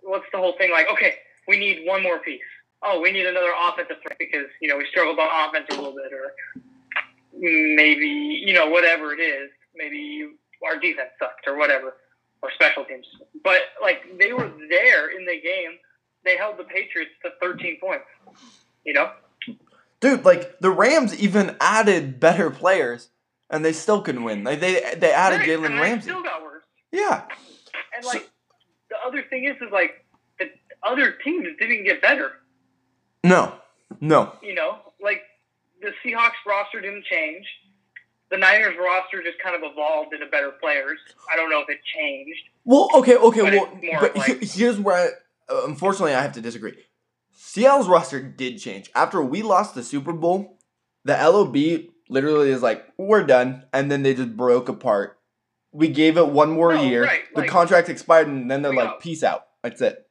what's 0.03 0.25
the 0.33 0.39
whole 0.39 0.55
thing? 0.57 0.71
Like, 0.71 0.87
okay, 0.93 1.17
we 1.47 1.59
need 1.59 1.87
one 1.87 2.03
more 2.03 2.19
piece. 2.19 2.41
Oh, 2.83 3.01
we 3.01 3.13
need 3.13 3.27
another 3.27 3.53
offensive 3.69 3.97
threat 4.03 4.17
because 4.19 4.47
you 4.61 4.69
know 4.69 4.77
we 4.77 4.87
struggled 4.91 5.19
on 5.19 5.29
offense 5.49 5.67
a 5.71 5.75
little 5.75 5.95
bit, 5.95 6.13
or 6.13 6.33
maybe 7.35 8.07
you 8.07 8.55
know 8.55 8.69
whatever 8.69 9.13
it 9.13 9.21
is. 9.21 9.51
Maybe 9.75 10.29
our 10.67 10.79
defense 10.79 11.11
sucked 11.19 11.47
or 11.47 11.57
whatever, 11.57 11.97
or 12.43 12.51
special 12.55 12.85
teams. 12.85 13.07
But 13.43 13.61
like 13.83 14.19
they 14.19 14.33
were 14.33 14.51
there 14.71 15.11
in 15.11 15.27
the 15.27 15.41
game. 15.41 15.79
They 16.25 16.39
held 16.39 16.57
the 16.57 16.65
Patriots 16.65 17.11
to 17.23 17.33
13 17.43 17.79
points. 17.81 18.07
You 18.87 18.95
know, 18.95 19.11
Dude, 20.01 20.25
like 20.25 20.59
the 20.59 20.71
Rams 20.71 21.19
even 21.19 21.57
added 21.61 22.21
better 22.21 22.51
players 22.51 23.09
and 23.51 23.65
they 23.65 23.73
still 23.73 24.01
couldn't 24.03 24.25
win. 24.25 24.45
Like 24.45 24.61
they 24.61 24.95
they 24.97 25.13
added 25.13 25.41
Right, 25.41 25.49
Jalen 25.49 25.81
Ramsey. 25.81 26.11
Still 26.11 26.23
got 26.23 26.43
worse. 26.43 26.65
Yeah. 26.93 27.25
And 27.95 28.05
So- 28.05 28.11
like 28.11 28.31
the 28.91 28.97
other 29.07 29.23
thing 29.29 29.45
is, 29.45 29.57
is 29.57 29.73
like 29.73 30.05
the 30.39 30.51
other 30.83 31.13
teams 31.25 31.47
didn't 31.59 31.85
get 31.85 32.01
better. 32.03 32.33
No. 33.23 33.55
No. 34.01 34.33
you 34.43 34.55
know, 34.55 34.79
like 35.01 35.23
the 35.81 35.93
Seahawks 36.05 36.33
roster 36.47 36.81
didn't 36.81 37.05
change. 37.05 37.47
The 38.31 38.39
Niners 38.39 38.75
roster 38.81 39.23
just 39.23 39.39
kind 39.43 39.55
of 39.55 39.63
evolved 39.71 40.13
into 40.15 40.27
better 40.27 40.51
players. 40.61 40.99
I 41.33 41.37
don't 41.37 41.51
know 41.51 41.61
if 41.61 41.69
it 41.69 41.79
changed. 41.95 42.41
Well, 42.65 42.89
okay, 42.97 43.17
okay, 43.17 43.43
But 43.43 43.53
well, 43.53 44.01
but 44.01 44.17
like- 44.17 44.43
here's 44.43 44.79
where 44.81 44.97
I, 45.49 45.53
uh, 45.53 45.65
unfortunately 45.67 46.15
I 46.15 46.23
have 46.23 46.33
to 46.33 46.41
disagree. 46.41 46.75
Seattle's 47.33 47.87
roster 47.89 48.21
did 48.23 48.59
change 48.59 48.91
after 48.95 49.23
we 49.23 49.43
lost 49.43 49.75
the 49.75 49.83
Super 49.83 50.13
Bowl. 50.13 50.59
The 51.05 51.13
LOB 51.15 51.57
literally 52.09 52.51
is 52.51 52.63
like, 52.63 52.85
we're 52.99 53.25
done, 53.25 53.65
and 53.73 53.91
then 53.91 54.03
they 54.03 54.15
just 54.15 54.37
broke 54.37 54.69
apart. 54.69 55.19
We 55.73 55.89
gave 55.89 56.17
it 56.17 56.29
one 56.29 56.51
more 56.51 56.75
No, 56.75 56.83
year. 56.83 57.05
right, 57.05 57.23
the 57.35 57.43
like- 57.43 57.51
contract 57.51 57.89
expired, 57.89 58.29
and 58.29 58.51
then 58.51 58.63
they're 58.63 58.75
like, 58.75 58.89
got- 58.89 59.01
peace 59.01 59.23
out. 59.23 59.47
That's 59.63 59.81
it. 59.81 60.07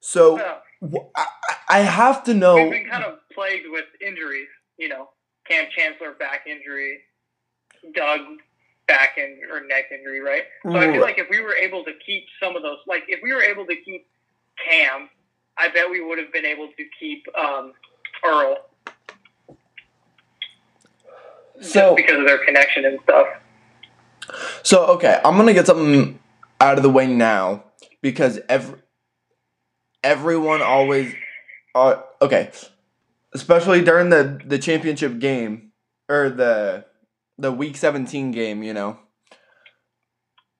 So 0.00 0.38
Uh, 0.38 0.60
wh- 0.82 1.06
I, 1.16 1.26
I- 1.68 1.80
have 1.80 2.24
to 2.24 2.32
we've 2.32 2.40
know. 2.40 2.70
been 2.70 2.88
kind 2.88 3.04
of 3.04 3.18
plagued 3.34 3.66
with 3.70 3.86
injuries. 4.00 4.48
You 4.76 4.88
know, 4.88 5.10
Kam 5.48 5.66
Chancellor 5.76 6.12
back 6.12 6.46
injury, 6.46 7.00
Doug 7.94 8.20
back 8.86 9.18
in 9.18 9.40
or 9.50 9.60
neck 9.66 9.86
injury, 9.92 10.20
right? 10.20 10.44
So 10.62 10.76
I 10.76 10.92
feel 10.92 11.02
like 11.02 11.18
if 11.18 11.28
we 11.28 11.40
were 11.40 11.54
able 11.56 11.84
to 11.84 11.92
keep 12.06 12.24
some 12.40 12.54
of 12.56 12.62
those, 12.62 12.78
like 12.86 13.02
if 13.08 13.20
we 13.22 13.34
were 13.34 13.42
able 13.42 13.66
to 13.66 13.74
keep 13.76 14.06
Kam, 14.64 15.10
I 15.56 15.68
bet 15.68 15.90
we 15.90 16.00
would 16.00 16.18
have 16.18 16.32
been 16.32 16.46
able 16.46 16.68
to 16.68 16.84
keep 17.00 17.24
um, 17.36 17.72
Earl. 18.24 18.56
So- 21.60 21.94
just 21.94 21.96
because 21.96 22.18
of 22.18 22.26
their 22.26 22.44
connection 22.44 22.84
and 22.84 22.98
stuff. 23.02 23.26
So 24.62 24.86
okay, 24.86 25.20
I'm 25.24 25.36
gonna 25.36 25.54
get 25.54 25.66
something 25.66 26.18
out 26.60 26.76
of 26.76 26.82
the 26.82 26.90
way 26.90 27.06
now 27.06 27.64
because 28.02 28.40
every 28.48 28.78
everyone 30.02 30.62
always 30.62 31.14
uh, 31.74 32.02
okay, 32.20 32.50
especially 33.32 33.82
during 33.82 34.10
the 34.10 34.40
the 34.44 34.58
championship 34.58 35.18
game 35.18 35.72
or 36.08 36.28
the 36.30 36.84
the 37.38 37.52
week 37.52 37.76
17 37.76 38.32
game, 38.32 38.62
you 38.62 38.74
know. 38.74 38.98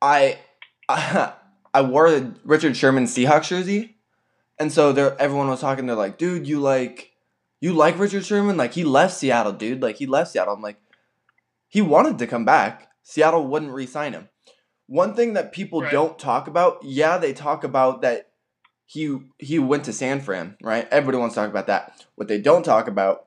I 0.01 0.39
I, 0.89 1.33
I 1.75 1.83
wore 1.83 2.11
the 2.11 2.35
Richard 2.45 2.77
Sherman 2.77 3.05
Seahawks 3.05 3.49
jersey, 3.49 3.97
and 4.59 4.73
so 4.73 4.93
there 4.93 5.21
everyone 5.21 5.49
was 5.49 5.61
talking. 5.61 5.87
They're 5.87 5.97
like, 5.97 6.19
"Dude, 6.19 6.47
you 6.47 6.61
like 6.61 7.13
you 7.61 7.73
like 7.73 7.99
Richard 7.99 8.25
Sherman? 8.25 8.57
Like 8.57 8.73
he 8.73 8.85
left 8.85 9.15
Seattle, 9.15 9.53
dude. 9.53 9.83
Like 9.83 9.97
he 9.97 10.07
left 10.07 10.31
Seattle." 10.33 10.55
I'm 10.55 10.63
like, 10.63 10.77
he 11.69 11.81
wanted 11.81 12.19
to 12.19 12.27
come 12.27 12.45
back. 12.45 12.89
Seattle 13.03 13.47
wouldn't 13.47 13.73
re-sign 13.73 14.13
him. 14.13 14.29
One 14.87 15.15
thing 15.15 15.35
that 15.35 15.53
people 15.53 15.83
Right. 15.83 15.93
don't 15.93 16.19
talk 16.19 16.49
about, 16.49 16.79
yeah, 16.83 17.19
they 17.19 17.33
talk 17.33 17.63
about 17.65 18.03
that 18.03 18.31
he 18.87 19.19
he 19.39 19.59
went 19.59 19.85
to 19.85 19.93
San 19.93 20.21
Fran, 20.21 20.57
right? 20.63 20.89
Everybody 20.91 21.19
wants 21.19 21.35
to 21.35 21.43
talk 21.43 21.51
about 21.51 21.67
that. 21.67 22.07
What 22.15 22.29
they 22.29 22.41
don't 22.41 22.65
talk 22.65 22.89
about 22.89 23.27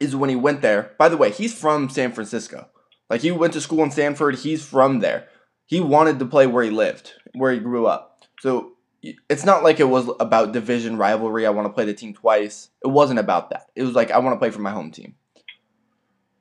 is 0.00 0.14
when 0.14 0.30
he 0.30 0.36
went 0.36 0.62
there. 0.62 0.94
By 0.98 1.08
the 1.08 1.16
way, 1.16 1.30
he's 1.32 1.52
from 1.58 1.88
San 1.90 2.12
Francisco. 2.12 2.68
Like 3.10 3.22
he 3.22 3.32
went 3.32 3.52
to 3.54 3.60
school 3.60 3.82
in 3.82 3.90
Stanford. 3.90 4.36
He's 4.36 4.64
from 4.64 5.00
there. 5.00 5.26
He 5.66 5.80
wanted 5.80 6.20
to 6.20 6.26
play 6.26 6.46
where 6.46 6.62
he 6.62 6.70
lived, 6.70 7.12
where 7.34 7.52
he 7.52 7.58
grew 7.58 7.86
up. 7.86 8.22
So 8.40 8.74
it's 9.28 9.44
not 9.44 9.64
like 9.64 9.80
it 9.80 9.88
was 9.88 10.08
about 10.20 10.52
division 10.52 10.96
rivalry. 10.96 11.44
I 11.44 11.50
want 11.50 11.66
to 11.66 11.72
play 11.72 11.84
the 11.84 11.94
team 11.94 12.14
twice. 12.14 12.68
It 12.84 12.88
wasn't 12.88 13.18
about 13.18 13.50
that. 13.50 13.66
It 13.74 13.82
was 13.82 13.94
like 13.96 14.12
I 14.12 14.18
want 14.18 14.34
to 14.34 14.38
play 14.38 14.50
for 14.50 14.60
my 14.60 14.70
home 14.70 14.92
team. 14.92 15.16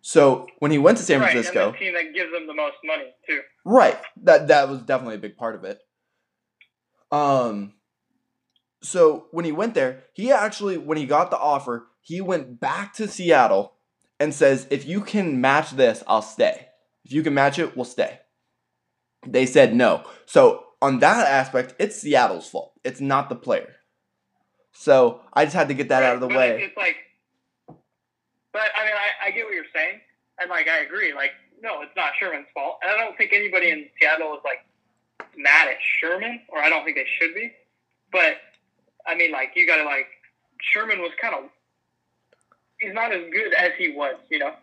So 0.07 0.47
when 0.59 0.71
he 0.71 0.77
went 0.77 0.97
to 0.99 1.03
San 1.03 1.19
right, 1.19 1.33
Francisco, 1.33 1.73
the 1.73 1.77
team 1.79 1.93
that 1.93 2.13
gives 2.13 2.31
them 2.31 2.47
the 2.47 2.53
most 2.53 2.77
money 2.85 3.13
too. 3.27 3.41
Right. 3.65 3.99
That 4.23 4.47
that 4.47 4.69
was 4.69 4.81
definitely 4.81 5.15
a 5.15 5.19
big 5.19 5.35
part 5.35 5.53
of 5.53 5.65
it. 5.65 5.81
Um 7.11 7.73
so 8.81 9.27
when 9.31 9.43
he 9.43 9.51
went 9.51 9.73
there, 9.73 10.05
he 10.13 10.31
actually 10.31 10.77
when 10.77 10.97
he 10.97 11.05
got 11.05 11.29
the 11.29 11.37
offer, 11.37 11.87
he 11.99 12.21
went 12.21 12.57
back 12.57 12.93
to 12.93 13.09
Seattle 13.09 13.73
and 14.17 14.33
says, 14.33 14.65
"If 14.69 14.87
you 14.87 15.01
can 15.01 15.41
match 15.41 15.71
this, 15.71 16.05
I'll 16.07 16.21
stay. 16.21 16.69
If 17.03 17.11
you 17.11 17.21
can 17.21 17.33
match 17.33 17.59
it, 17.59 17.75
we'll 17.75 17.83
stay." 17.83 18.21
They 19.27 19.45
said 19.45 19.75
no. 19.75 20.05
So 20.25 20.63
on 20.81 20.99
that 20.99 21.27
aspect, 21.27 21.75
it's 21.79 21.97
Seattle's 21.97 22.49
fault. 22.49 22.79
It's 22.85 23.01
not 23.01 23.27
the 23.27 23.35
player. 23.35 23.75
So 24.71 25.19
I 25.33 25.43
just 25.43 25.55
had 25.55 25.67
to 25.67 25.73
get 25.73 25.89
that 25.89 26.03
out 26.03 26.15
of 26.15 26.21
the 26.21 26.29
way. 26.29 26.63
It's 26.63 26.77
like, 26.77 26.95
I 29.27 29.31
get 29.31 29.43
what 29.43 29.53
you're 29.53 29.65
saying, 29.75 29.99
and 30.39 30.49
like 30.49 30.69
I 30.69 30.79
agree. 30.79 31.13
Like, 31.13 31.31
no, 31.61 31.81
it's 31.81 31.91
not 31.97 32.13
Sherman's 32.17 32.47
fault, 32.53 32.79
and 32.81 32.89
I 32.89 32.97
don't 33.03 33.17
think 33.17 33.33
anybody 33.33 33.71
in 33.71 33.87
Seattle 33.99 34.35
is 34.35 34.41
like 34.45 34.63
mad 35.35 35.67
at 35.67 35.75
Sherman, 35.99 36.39
or 36.47 36.59
I 36.59 36.69
don't 36.69 36.85
think 36.85 36.95
they 36.95 37.07
should 37.19 37.35
be. 37.35 37.51
But 38.11 38.37
I 39.05 39.15
mean, 39.15 39.33
like, 39.33 39.51
you 39.55 39.67
got 39.67 39.77
to 39.77 39.83
like 39.83 40.07
Sherman 40.61 40.99
was 40.99 41.11
kind 41.21 41.35
of 41.35 41.49
he's 42.79 42.93
not 42.93 43.11
as 43.11 43.23
good 43.33 43.53
as 43.53 43.71
he 43.77 43.91
was. 43.91 44.15
You 44.29 44.39
know, 44.39 44.53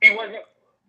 he 0.00 0.16
wasn't 0.16 0.42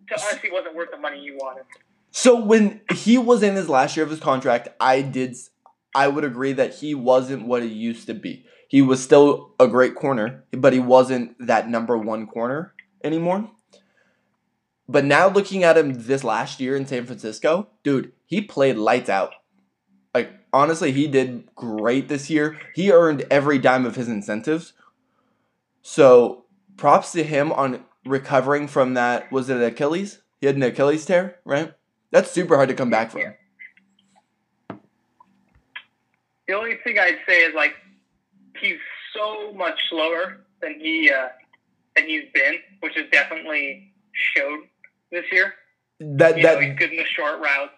to 0.08 0.16
us. 0.16 0.38
He 0.42 0.50
wasn't 0.50 0.76
worth 0.76 0.92
the 0.92 0.98
money 0.98 1.20
you 1.20 1.36
wanted. 1.36 1.66
So 2.12 2.40
when 2.40 2.80
he 2.94 3.18
was 3.18 3.44
in 3.44 3.56
his 3.56 3.68
last 3.68 3.98
year 3.98 4.06
of 4.06 4.10
his 4.10 4.22
contract, 4.22 4.70
I 4.80 5.02
did 5.02 5.36
I 5.94 6.08
would 6.08 6.24
agree 6.24 6.54
that 6.54 6.76
he 6.76 6.96
wasn't 6.96 7.48
what 7.48 7.64
he 7.64 7.70
used 7.70 8.08
to 8.08 8.14
be. 8.14 8.46
He 8.70 8.82
was 8.82 9.04
still 9.04 9.54
a 9.60 9.68
great 9.68 9.96
corner, 9.96 10.44
but 10.52 10.74
he 10.74 10.80
wasn't 10.80 11.36
that 11.48 11.70
number 11.70 11.98
1 11.98 12.28
corner 12.28 12.74
anymore. 13.08 13.50
But 14.88 15.04
now 15.04 15.28
looking 15.28 15.64
at 15.64 15.78
him 15.78 15.94
this 15.94 16.24
last 16.24 16.60
year 16.60 16.76
in 16.76 16.86
San 16.86 17.06
Francisco, 17.06 17.68
dude, 17.84 18.14
he 18.26 18.42
played 18.42 18.78
lights 18.78 19.10
out. 19.10 19.34
Like 20.14 20.32
honestly, 20.54 20.92
he 20.92 21.08
did 21.08 21.54
great 21.56 22.08
this 22.08 22.30
year. 22.30 22.58
He 22.74 22.92
earned 22.92 23.26
every 23.30 23.60
dime 23.60 23.86
of 23.86 23.96
his 23.96 24.08
incentives. 24.08 24.74
So, 25.82 26.46
props 26.76 27.12
to 27.14 27.24
him 27.24 27.52
on 27.52 27.84
recovering 28.06 28.68
from 28.68 28.94
that 28.94 29.32
was 29.32 29.50
it 29.50 29.62
Achilles? 29.62 30.22
He 30.40 30.48
had 30.48 30.56
an 30.56 30.64
Achilles 30.64 31.06
tear, 31.06 31.40
right? 31.46 31.74
That's 32.12 32.32
super 32.32 32.56
hard 32.56 32.70
to 32.70 32.76
come 32.76 32.90
back 32.90 33.12
from. 33.12 33.34
The 36.48 36.54
only 36.54 36.76
thing 36.84 36.98
I'd 36.98 37.20
say 37.28 37.44
is 37.44 37.54
like 37.54 37.74
he's 38.62 38.80
so 39.14 39.54
much 39.54 39.80
slower 39.90 40.46
than 40.62 40.80
he 40.80 41.12
uh, 41.12 41.28
than 41.98 42.08
he's 42.08 42.26
been, 42.34 42.56
which 42.82 42.96
has 42.96 43.06
definitely 43.12 43.94
showed 44.14 44.60
this 45.12 45.26
year. 45.32 45.54
That 46.00 46.38
You 46.38 46.44
know, 46.44 46.60
he's 46.60 46.78
good 46.78 46.92
in 46.92 46.98
the 46.98 47.06
short 47.06 47.40
routes, 47.40 47.72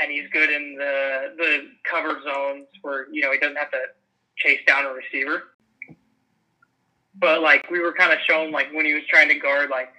and 0.00 0.10
he's 0.10 0.28
good 0.32 0.50
in 0.50 0.76
the 0.78 1.34
the 1.36 1.58
cover 1.90 2.20
zones 2.24 2.66
where 2.82 3.06
you 3.12 3.20
know 3.22 3.32
he 3.32 3.38
doesn't 3.38 3.56
have 3.56 3.70
to 3.72 3.82
chase 4.36 4.60
down 4.66 4.86
a 4.86 4.92
receiver. 4.92 5.42
But 7.16 7.42
like 7.42 7.70
we 7.70 7.80
were 7.80 7.92
kind 7.92 8.12
of 8.12 8.18
shown 8.26 8.50
like 8.50 8.72
when 8.72 8.86
he 8.86 8.94
was 8.94 9.02
trying 9.08 9.28
to 9.28 9.34
guard 9.34 9.70
like 9.70 9.92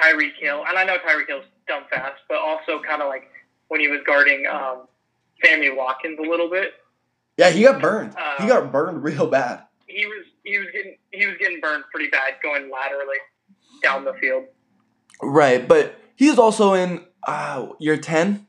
Tyreek 0.00 0.34
Hill, 0.38 0.64
and 0.68 0.78
I 0.78 0.84
know 0.84 0.98
Tyreek 0.98 1.26
Hill's 1.28 1.44
dumb 1.66 1.84
fast, 1.90 2.20
but 2.28 2.38
also 2.38 2.80
kind 2.86 3.00
of 3.00 3.08
like 3.08 3.28
when 3.68 3.80
he 3.80 3.88
was 3.88 4.00
guarding 4.06 4.46
um, 4.46 4.86
Sammy 5.42 5.70
Watkins 5.70 6.18
a 6.18 6.28
little 6.28 6.50
bit. 6.50 6.74
Yeah, 7.38 7.50
he 7.50 7.62
got 7.62 7.80
burned. 7.80 8.14
Uh, 8.16 8.42
he 8.42 8.48
got 8.48 8.70
burned 8.70 9.02
real 9.02 9.26
bad. 9.26 9.62
He 9.90 10.06
was 10.06 10.24
he 10.44 10.58
was 10.58 10.68
getting 10.72 10.96
he 11.12 11.26
was 11.26 11.36
getting 11.38 11.60
burned 11.60 11.84
pretty 11.92 12.10
bad 12.10 12.34
going 12.42 12.70
laterally 12.70 13.16
down 13.82 14.04
the 14.04 14.14
field. 14.14 14.44
Right, 15.22 15.66
but 15.66 15.94
he's 16.16 16.38
also 16.38 16.74
in 16.74 17.04
uh, 17.26 17.68
year 17.78 17.96
ten. 17.96 18.46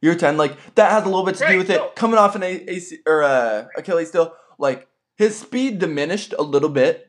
Year 0.00 0.14
ten, 0.16 0.36
like 0.36 0.56
that 0.74 0.90
has 0.90 1.04
a 1.04 1.06
little 1.06 1.24
bit 1.24 1.34
to 1.36 1.40
do 1.40 1.44
Right, 1.46 1.58
with 1.58 1.70
it. 1.70 1.94
Coming 1.94 2.18
off 2.18 2.34
an 2.34 2.42
AC 2.42 2.98
or 3.06 3.22
uh, 3.22 3.66
Achilles 3.76 4.08
still, 4.08 4.34
like 4.58 4.88
his 5.16 5.38
speed 5.38 5.78
diminished 5.78 6.34
a 6.36 6.42
little 6.42 6.68
bit, 6.68 7.08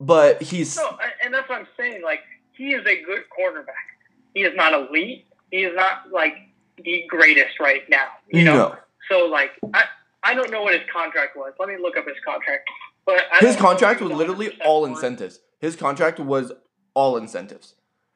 but 0.00 0.42
he's 0.42 0.76
No, 0.76 0.88
and- 1.00 1.12
and 1.24 1.34
that's 1.34 1.48
what 1.48 1.60
I'm 1.60 1.68
saying. 1.78 2.02
Like 2.02 2.20
he 2.52 2.72
is 2.74 2.84
a 2.86 3.02
good 3.02 3.22
cornerback. 3.38 3.86
He 4.34 4.42
is 4.42 4.54
not 4.56 4.72
elite. 4.74 5.26
He 5.50 5.58
is 5.58 5.74
not 5.76 6.10
like 6.10 6.34
the 6.82 7.04
greatest 7.08 7.60
right 7.60 7.88
now. 7.88 8.08
You 8.28 8.44
know. 8.44 8.54
no. 8.56 8.76
So 9.10 9.26
like 9.26 9.52
I 9.72 9.84
I 10.24 10.34
don't 10.34 10.50
know 10.50 10.62
what 10.62 10.74
his 10.74 10.82
contract 10.92 11.36
was. 11.36 11.52
Let 11.58 11.68
me 11.68 11.76
look 11.80 11.96
up 11.96 12.06
his 12.06 12.16
contract. 12.24 12.68
But 13.04 13.22
I 13.32 13.38
His 13.38 13.40
don't 13.40 13.42
know 13.42 13.50
if 13.50 13.58
contract 13.58 14.00
was 14.00 14.12
literally 14.12 14.58
all 14.64 14.84
incentives. 14.84 15.40
His 15.58 15.76
contract 15.76 16.20
was 16.20 16.52
all 16.94 17.16
incentives, 17.16 17.74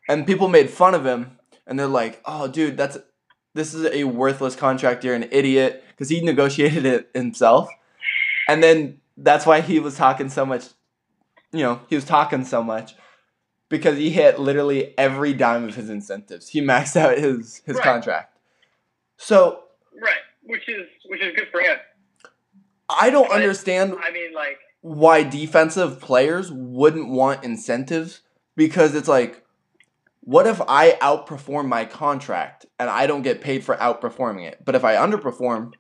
and 0.09 0.27
people 0.27 0.49
made 0.49 0.71
fun 0.71 0.95
of 0.95 1.05
him, 1.05 1.39
and 1.67 1.79
they're 1.79 1.87
like, 1.89 2.21
"Oh, 2.25 2.47
dude, 2.47 2.77
that's 2.77 2.99
this 3.55 3.75
is 3.75 3.85
a 3.93 4.05
worthless 4.05 4.55
contract. 4.55 5.03
You're 5.03 5.15
an 5.15 5.29
idiot," 5.33 5.83
because 5.89 6.09
he 6.09 6.21
negotiated 6.21 6.87
it 6.87 7.11
himself, 7.15 7.69
and 8.49 8.63
then 8.63 9.01
that's 9.17 9.47
why 9.47 9.61
he 9.61 9.81
was 9.81 9.97
talking 9.97 10.29
so 10.29 10.47
much. 10.47 10.65
You 11.53 11.61
know, 11.63 11.81
he 11.89 11.95
was 11.97 12.05
talking 12.05 12.45
so 12.45 12.63
much 12.63 12.95
because 13.69 13.97
he 13.99 14.11
hit 14.11 14.39
literally 14.39 14.95
every 14.99 15.33
dime 15.33 15.65
of 15.69 15.75
his 15.75 15.89
incentives. 15.91 16.49
He 16.49 16.61
maxed 16.61 16.97
out 16.97 17.19
his 17.19 17.63
his 17.67 17.77
Right. 17.77 17.85
contract. 17.85 18.39
So 19.17 19.65
Right, 20.01 20.23
which 20.43 20.69
is 20.69 20.87
which 21.07 21.23
is 21.23 21.35
good 21.35 21.49
for 21.51 21.61
him. 21.61 21.79
I 22.89 23.11
don't 23.11 23.29
But- 23.29 23.37
understand 23.37 23.95
I 24.01 24.11
mean, 24.13 24.33
like 24.35 24.59
why 24.81 25.23
defensive 25.25 26.01
players 26.01 26.51
wouldn't 26.53 27.09
want 27.09 27.43
incentives 27.45 28.21
because 28.57 28.95
it's 28.95 29.09
like 29.09 29.43
what 30.21 30.47
if 30.47 30.61
I 30.67 30.93
outperform 31.01 31.69
my 31.69 31.85
contract 31.85 32.67
and 32.81 32.91
I 32.91 33.07
don't 33.07 33.23
get 33.23 33.41
paid 33.41 33.65
for 33.65 33.77
outperforming 33.77 34.45
it? 34.49 34.65
But 34.65 34.75
if 34.75 34.85
I 34.85 34.97
underperform, 34.97 35.75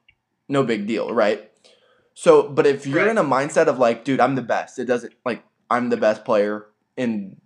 no 0.48 0.62
big 0.62 0.86
deal, 0.86 1.12
right? 1.12 1.50
So, 2.14 2.48
but 2.48 2.64
if 2.64 2.86
you're 2.86 3.00
Right. 3.00 3.08
in 3.10 3.18
a 3.18 3.24
mindset 3.24 3.66
of 3.66 3.78
like, 3.80 4.04
dude, 4.04 4.20
I'm 4.20 4.36
the 4.36 4.42
best. 4.42 4.78
It 4.78 4.84
doesn't 4.84 5.14
like 5.24 5.42
I'm 5.68 5.90
the 5.90 5.96
best 5.96 6.24
player 6.24 6.66
in 6.96 7.40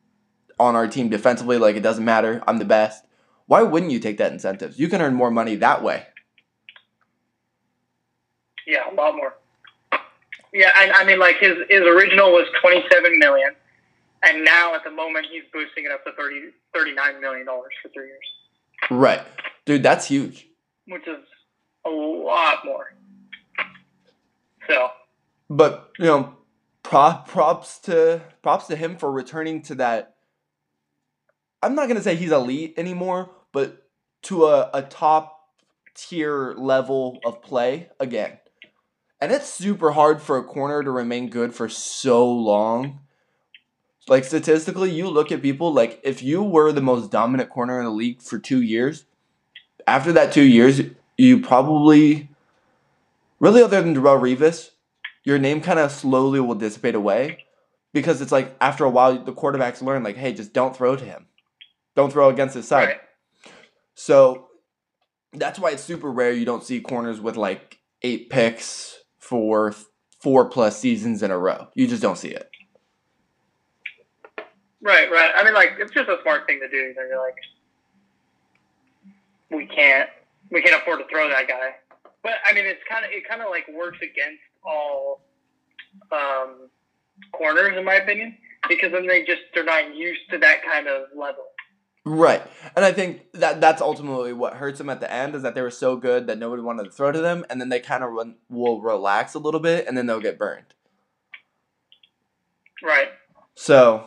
on 0.59 0.77
our 0.77 0.87
team 0.87 1.09
defensively, 1.09 1.57
like 1.57 1.75
it 1.75 1.81
doesn't 1.83 2.05
matter. 2.05 2.43
I'm 2.47 2.59
the 2.59 2.67
best. 2.67 3.05
Why 3.47 3.63
wouldn't 3.63 3.91
you 3.93 3.99
take 3.99 4.19
that 4.19 4.31
incentives? 4.33 4.79
You 4.79 4.89
can 4.89 5.01
earn 5.01 5.15
more 5.15 5.31
money 5.31 5.57
that 5.57 5.83
way. 5.83 6.07
yeah, 8.67 8.89
a 8.91 8.95
lot 8.95 9.17
more. 9.17 9.35
Yeah, 10.53 10.71
and 10.81 10.93
I 10.93 11.05
mean, 11.05 11.19
like 11.19 11.37
his 11.39 11.57
his 11.69 11.83
original 11.83 12.33
was 12.33 12.47
twenty 12.61 12.83
seven 12.93 13.19
million, 13.19 13.55
and 14.25 14.45
now 14.45 14.75
at 14.75 14.85
the 14.85 14.91
moment 14.91 15.27
he's 15.31 15.45
boosting 15.53 15.85
it 15.85 15.91
up 15.93 16.05
to 16.05 16.13
30, 16.13 16.51
39 16.75 17.21
million 17.21 17.47
dollars 17.47 17.73
for 17.83 17.89
three 17.91 18.07
years, 18.07 18.19
Right. 18.91 19.23
Dude, 19.65 19.83
that's 19.83 20.07
huge. 20.07 20.49
which 20.87 21.07
is 21.07 21.25
a 21.87 21.91
lot 21.91 22.65
more. 22.65 22.95
So 24.69 24.91
but 25.49 25.91
you 25.99 26.07
know, 26.07 26.35
prop, 26.83 27.29
props 27.29 27.79
to 27.81 28.23
props 28.43 28.67
to 28.69 28.77
him 28.77 28.97
for 28.97 29.11
returning 29.11 29.63
to 29.63 29.75
that. 29.77 30.15
I'm 31.63 31.75
not 31.75 31.89
gonna 31.89 32.03
say 32.03 32.17
he's 32.17 32.33
elite 32.33 32.75
anymore, 32.77 33.31
but 33.53 33.87
to 34.23 34.47
a, 34.47 34.71
a 34.75 34.83
top 34.83 35.37
tier 35.95 36.55
level 36.57 37.19
of 37.25 37.43
play 37.43 37.89
again. 37.99 38.39
And 39.21 39.33
it's 39.33 39.53
super 39.53 39.93
hard 39.93 40.23
for 40.23 40.39
a 40.39 40.45
corner 40.45 40.83
to 40.83 40.91
remain 40.91 41.29
good 41.29 41.55
for 41.55 41.69
so 41.69 42.29
long. 42.31 43.01
Like 44.09 44.25
statistically, 44.25 44.91
you 44.91 45.09
look 45.09 45.31
at 45.31 45.43
people 45.43 45.73
like 45.73 46.01
if 46.03 46.23
you 46.23 46.43
were 46.43 46.73
the 46.73 46.81
most 46.81 47.11
dominant 47.11 47.51
corner 47.51 47.79
in 47.79 47.85
the 47.85 47.91
league 47.91 48.23
for 48.23 48.39
two 48.39 48.63
years, 48.63 49.05
after 49.87 50.11
that 50.13 50.33
two 50.33 50.43
years, 50.43 50.81
you 51.19 51.41
probably 51.41 52.31
really 53.41 53.63
other 53.63 53.83
than 53.83 53.95
Darrelle 53.95 54.21
Revis, 54.21 54.71
your 55.23 55.39
name 55.39 55.61
kind 55.61 55.79
of 55.79 55.93
slowly 55.93 56.41
will 56.41 56.55
dissipate 56.55 56.95
away 56.95 57.45
because 57.93 58.23
it's 58.23 58.33
like 58.33 58.57
after 58.61 58.85
a 58.85 58.91
while 58.91 59.23
the 59.23 59.33
quarterbacks 59.33 59.83
learn 59.83 60.03
like 60.03 60.17
hey 60.17 60.33
just 60.33 60.55
don't 60.55 60.75
throw 60.75 60.97
to 60.97 61.05
him. 61.05 61.27
Don't 61.95 62.11
throw 62.11 62.31
against 62.31 62.55
his 62.55 62.67
side. 62.67 62.87
Right, 62.87 63.01
so 63.95 64.49
that's 65.35 65.59
why 65.59 65.71
it's 65.73 65.85
super 65.85 66.11
rare 66.11 66.33
you 66.33 66.47
don't 66.47 66.65
see 66.65 66.81
corners 66.81 67.21
with 67.21 67.37
like 67.37 67.79
eight 68.03 68.31
picks 68.31 69.00
for 69.31 69.73
four 70.21 70.45
plus 70.45 70.79
seasons 70.79 71.23
in 71.23 71.31
a 71.31 71.39
row 71.39 71.69
you 71.75 71.87
just 71.87 72.03
don't 72.03 72.19
see 72.19 72.29
it 72.29 72.51
right, 74.83 75.11
right. 75.11 75.31
I 75.37 75.45
mean, 75.45 75.55
like 75.55 75.73
it's 75.79 75.93
just 75.93 76.09
a 76.09 76.19
smart 76.23 76.47
thing 76.47 76.61
to 76.61 76.69
do. 76.69 76.95
You're 76.97 77.19
like, 77.19 77.37
we 79.51 79.67
can't 79.67 80.09
we 80.51 80.63
can't 80.63 80.81
afford 80.81 81.01
to 81.01 81.07
throw 81.09 81.29
that 81.29 81.49
guy. 81.49 81.77
But 82.23 82.35
I 82.49 82.53
mean, 82.53 82.67
it's 82.67 82.83
kind 82.89 83.05
of 83.05 83.11
it 83.11 83.29
kind 83.29 83.43
of 83.43 83.51
like 83.51 83.67
works 83.73 83.99
against 83.99 84.43
all 84.65 85.23
um, 86.13 86.69
corners, 87.33 87.77
in 87.77 87.85
my 87.85 87.95
opinion, 87.95 88.37
because 88.69 88.93
then 88.93 89.07
they 89.07 89.25
just 89.25 89.43
they're 89.55 89.65
not 89.65 89.95
used 89.95 90.23
to 90.31 90.39
that 90.39 90.63
kind 90.65 90.87
of 90.87 91.05
level. 91.17 91.45
Right 92.05 92.43
and 92.75 92.85
i 92.85 92.93
think 92.93 93.31
that 93.33 93.61
that's 93.61 93.83
ultimately 93.83 94.33
what 94.33 94.55
hurts 94.55 94.79
them 94.79 94.89
at 94.89 95.01
the 95.01 95.13
end 95.13 95.35
is 95.35 95.43
that 95.43 95.55
they 95.55 95.61
were 95.61 95.71
so 95.71 95.97
good 95.97 96.27
that 96.27 96.39
nobody 96.39 96.63
wanted 96.63 96.85
to 96.85 96.91
throw 96.91 97.13
to 97.13 97.21
them 97.21 97.45
and 97.51 97.61
then 97.61 97.69
they 97.69 97.81
kind 97.81 98.03
of 98.03 98.11
will 98.49 98.81
relax 98.81 99.35
a 99.35 99.39
little 99.39 99.61
bit 99.61 99.87
and 99.87 99.97
then 99.97 100.07
they'll 100.07 100.21
get 100.21 100.39
burned 100.39 100.75
Right. 102.83 103.09
So, 103.55 104.05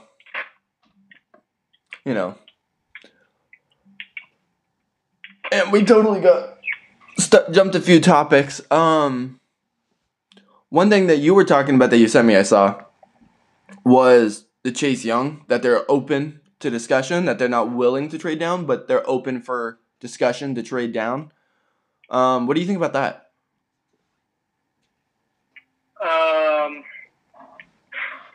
you 2.05 2.13
know. 2.13 2.35
And 5.51 5.71
we 5.71 5.83
totally 5.83 6.21
got 6.21 6.57
st- 7.17 7.51
jumped 7.51 7.75
a 7.75 7.81
few 7.81 7.99
topics. 7.99 8.61
Um 8.71 9.39
one 10.69 10.89
thing 10.89 11.05
that 11.07 11.19
you 11.19 11.35
were 11.35 11.43
talking 11.43 11.75
about 11.75 11.91
that 11.91 11.99
you 11.99 12.07
sent 12.07 12.27
me 12.27 12.35
I 12.35 12.43
saw 12.43 12.83
was 13.85 14.45
the 14.63 14.71
Chase 14.71 15.05
Young 15.05 15.43
that 15.49 15.61
they're 15.61 15.89
open 15.91 16.39
to 16.63 16.69
discussion, 16.69 17.25
that 17.25 17.37
they're 17.39 17.47
not 17.47 17.71
willing 17.71 18.09
to 18.09 18.17
trade 18.17 18.39
down, 18.39 18.65
but 18.65 18.87
they're 18.87 19.07
open 19.09 19.41
for 19.41 19.79
discussion 19.99 20.55
to 20.55 20.63
trade 20.63 20.91
down. 20.91 21.31
Um 22.09 22.47
what 22.47 22.55
do 22.55 22.61
you 22.61 22.67
think 22.67 22.77
about 22.77 22.93
that? 22.93 23.19
Um, 26.01 26.83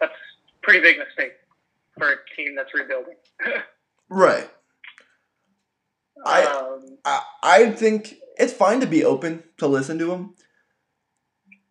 that's 0.01 0.13
a 0.13 0.63
pretty 0.63 0.81
big 0.81 0.97
mistake 0.99 1.33
for 1.99 2.13
a 2.13 2.17
team 2.37 2.55
that's 2.57 2.73
rebuilding. 2.75 3.17
Right. 4.11 4.49
I- 6.25 6.45
um, 6.47 6.97
I, 7.05 7.23
I 7.43 7.71
think 7.73 8.15
it's 8.39 8.55
fine 8.55 8.81
to 8.81 8.87
be 8.87 9.05
open 9.05 9.43
to 9.59 9.67
listen 9.67 9.99
to 9.99 10.07
them, 10.07 10.35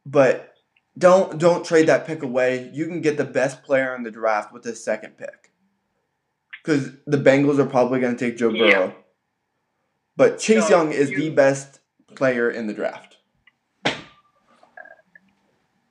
but 0.05 0.53
don't 0.97 1.39
don't 1.39 1.65
trade 1.65 1.87
that 1.87 2.05
pick 2.05 2.21
away. 2.21 2.69
You 2.73 2.85
can 2.85 3.01
get 3.01 3.17
the 3.17 3.23
best 3.25 3.63
player 3.63 3.95
in 3.95 4.03
the 4.03 4.11
draft 4.11 4.53
with 4.53 4.61
the 4.61 4.75
second 4.75 5.17
pick, 5.17 5.46
because 6.67 6.91
the 7.05 7.17
Bengals 7.17 7.59
are 7.59 7.65
probably 7.65 8.01
going 8.01 8.15
to 8.15 8.19
take 8.25 8.37
Joe 8.37 8.49
Yeah. 8.49 8.71
Burrow. 8.71 8.95
But 10.17 10.37
Chase 10.39 10.69
No, 10.69 10.77
Young 10.83 10.91
is 10.91 11.09
the 11.09 11.29
best 11.29 11.79
player 12.15 12.49
in 12.49 12.67
the 12.67 12.73
draft. 12.73 13.17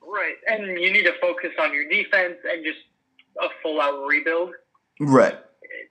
right, 0.02 0.34
and 0.48 0.78
you 0.78 0.92
need 0.92 1.04
to 1.04 1.12
focus 1.20 1.50
on 1.58 1.72
your 1.72 1.88
defense 1.88 2.36
and 2.50 2.62
just 2.64 2.78
a 3.40 3.46
full 3.62 3.80
out 3.80 4.06
rebuild. 4.06 4.50
Right. 5.00 5.38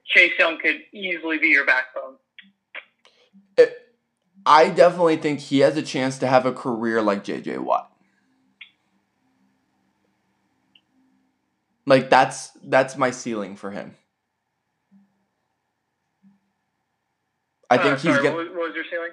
Chase 0.06 0.34
Young 0.38 0.60
could 0.60 0.82
easily 0.94 1.40
be 1.40 1.48
your 1.48 1.66
backbone. 1.66 2.18
It, 3.58 3.76
I 4.46 4.70
definitely 4.70 5.18
think 5.18 5.40
he 5.40 5.60
has 5.60 5.78
a 5.78 5.82
chance 5.82 6.20
to 6.20 6.28
have 6.28 6.46
a 6.46 6.52
career 6.52 7.02
like 7.02 7.24
J.J. 7.24 7.58
Watt. 7.60 7.90
Like 11.88 12.10
that's 12.10 12.50
that's 12.64 12.98
my 12.98 13.12
ceiling 13.12 13.56
for 13.56 13.72
him. 13.72 13.96
I 17.70 17.78
think 17.78 17.94
uh, 17.94 17.96
he's 17.98 18.18
gonna 18.18 18.32
what, 18.32 18.38
was, 18.38 18.48
what 18.50 18.68
was 18.68 18.76
your 18.76 18.86
ceiling? 18.90 19.12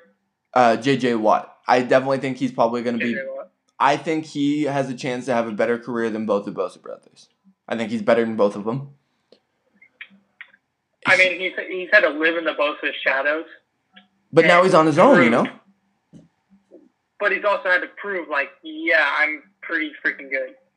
uh, 0.54 0.76
J.J. 0.76 1.14
Watt. 1.16 1.56
I 1.66 1.82
definitely 1.82 2.18
think 2.18 2.36
he's 2.38 2.52
probably 2.52 2.82
gonna 2.82 2.98
be. 2.98 3.14
Watt? 3.14 3.50
I 3.78 3.96
think 3.96 4.26
he 4.26 4.64
has 4.64 4.88
a 4.88 4.94
chance 4.94 5.24
to 5.26 5.34
have 5.34 5.48
a 5.48 5.52
better 5.52 5.78
career 5.78 6.10
than 6.10 6.26
both 6.26 6.44
the 6.44 6.52
Bosa 6.52 6.80
brothers. 6.80 7.28
I 7.68 7.76
think 7.76 7.90
he's 7.90 8.02
better 8.02 8.24
than 8.24 8.36
both 8.36 8.54
of 8.54 8.64
them. 8.64 8.90
I 11.06 11.16
mean, 11.16 11.40
he's 11.40 11.52
he's 11.68 11.88
had 11.92 12.00
to 12.00 12.10
live 12.10 12.36
in 12.36 12.44
the 12.44 12.52
Bosa's 12.52 12.94
shadows, 13.02 13.46
but 14.32 14.46
now 14.46 14.62
he's 14.62 14.74
on 14.74 14.86
his 14.86 14.98
own, 14.98 15.22
you 15.22 15.30
know. 15.30 15.46
but 17.18 17.32
he's 17.32 17.44
also 17.44 17.68
had 17.68 17.80
to 17.80 17.88
prove, 18.00 18.28
like, 18.28 18.50
yeah, 18.62 19.04
I'm 19.18 19.42
pretty 19.62 19.92
freaking 20.04 20.30
good. 20.30 20.54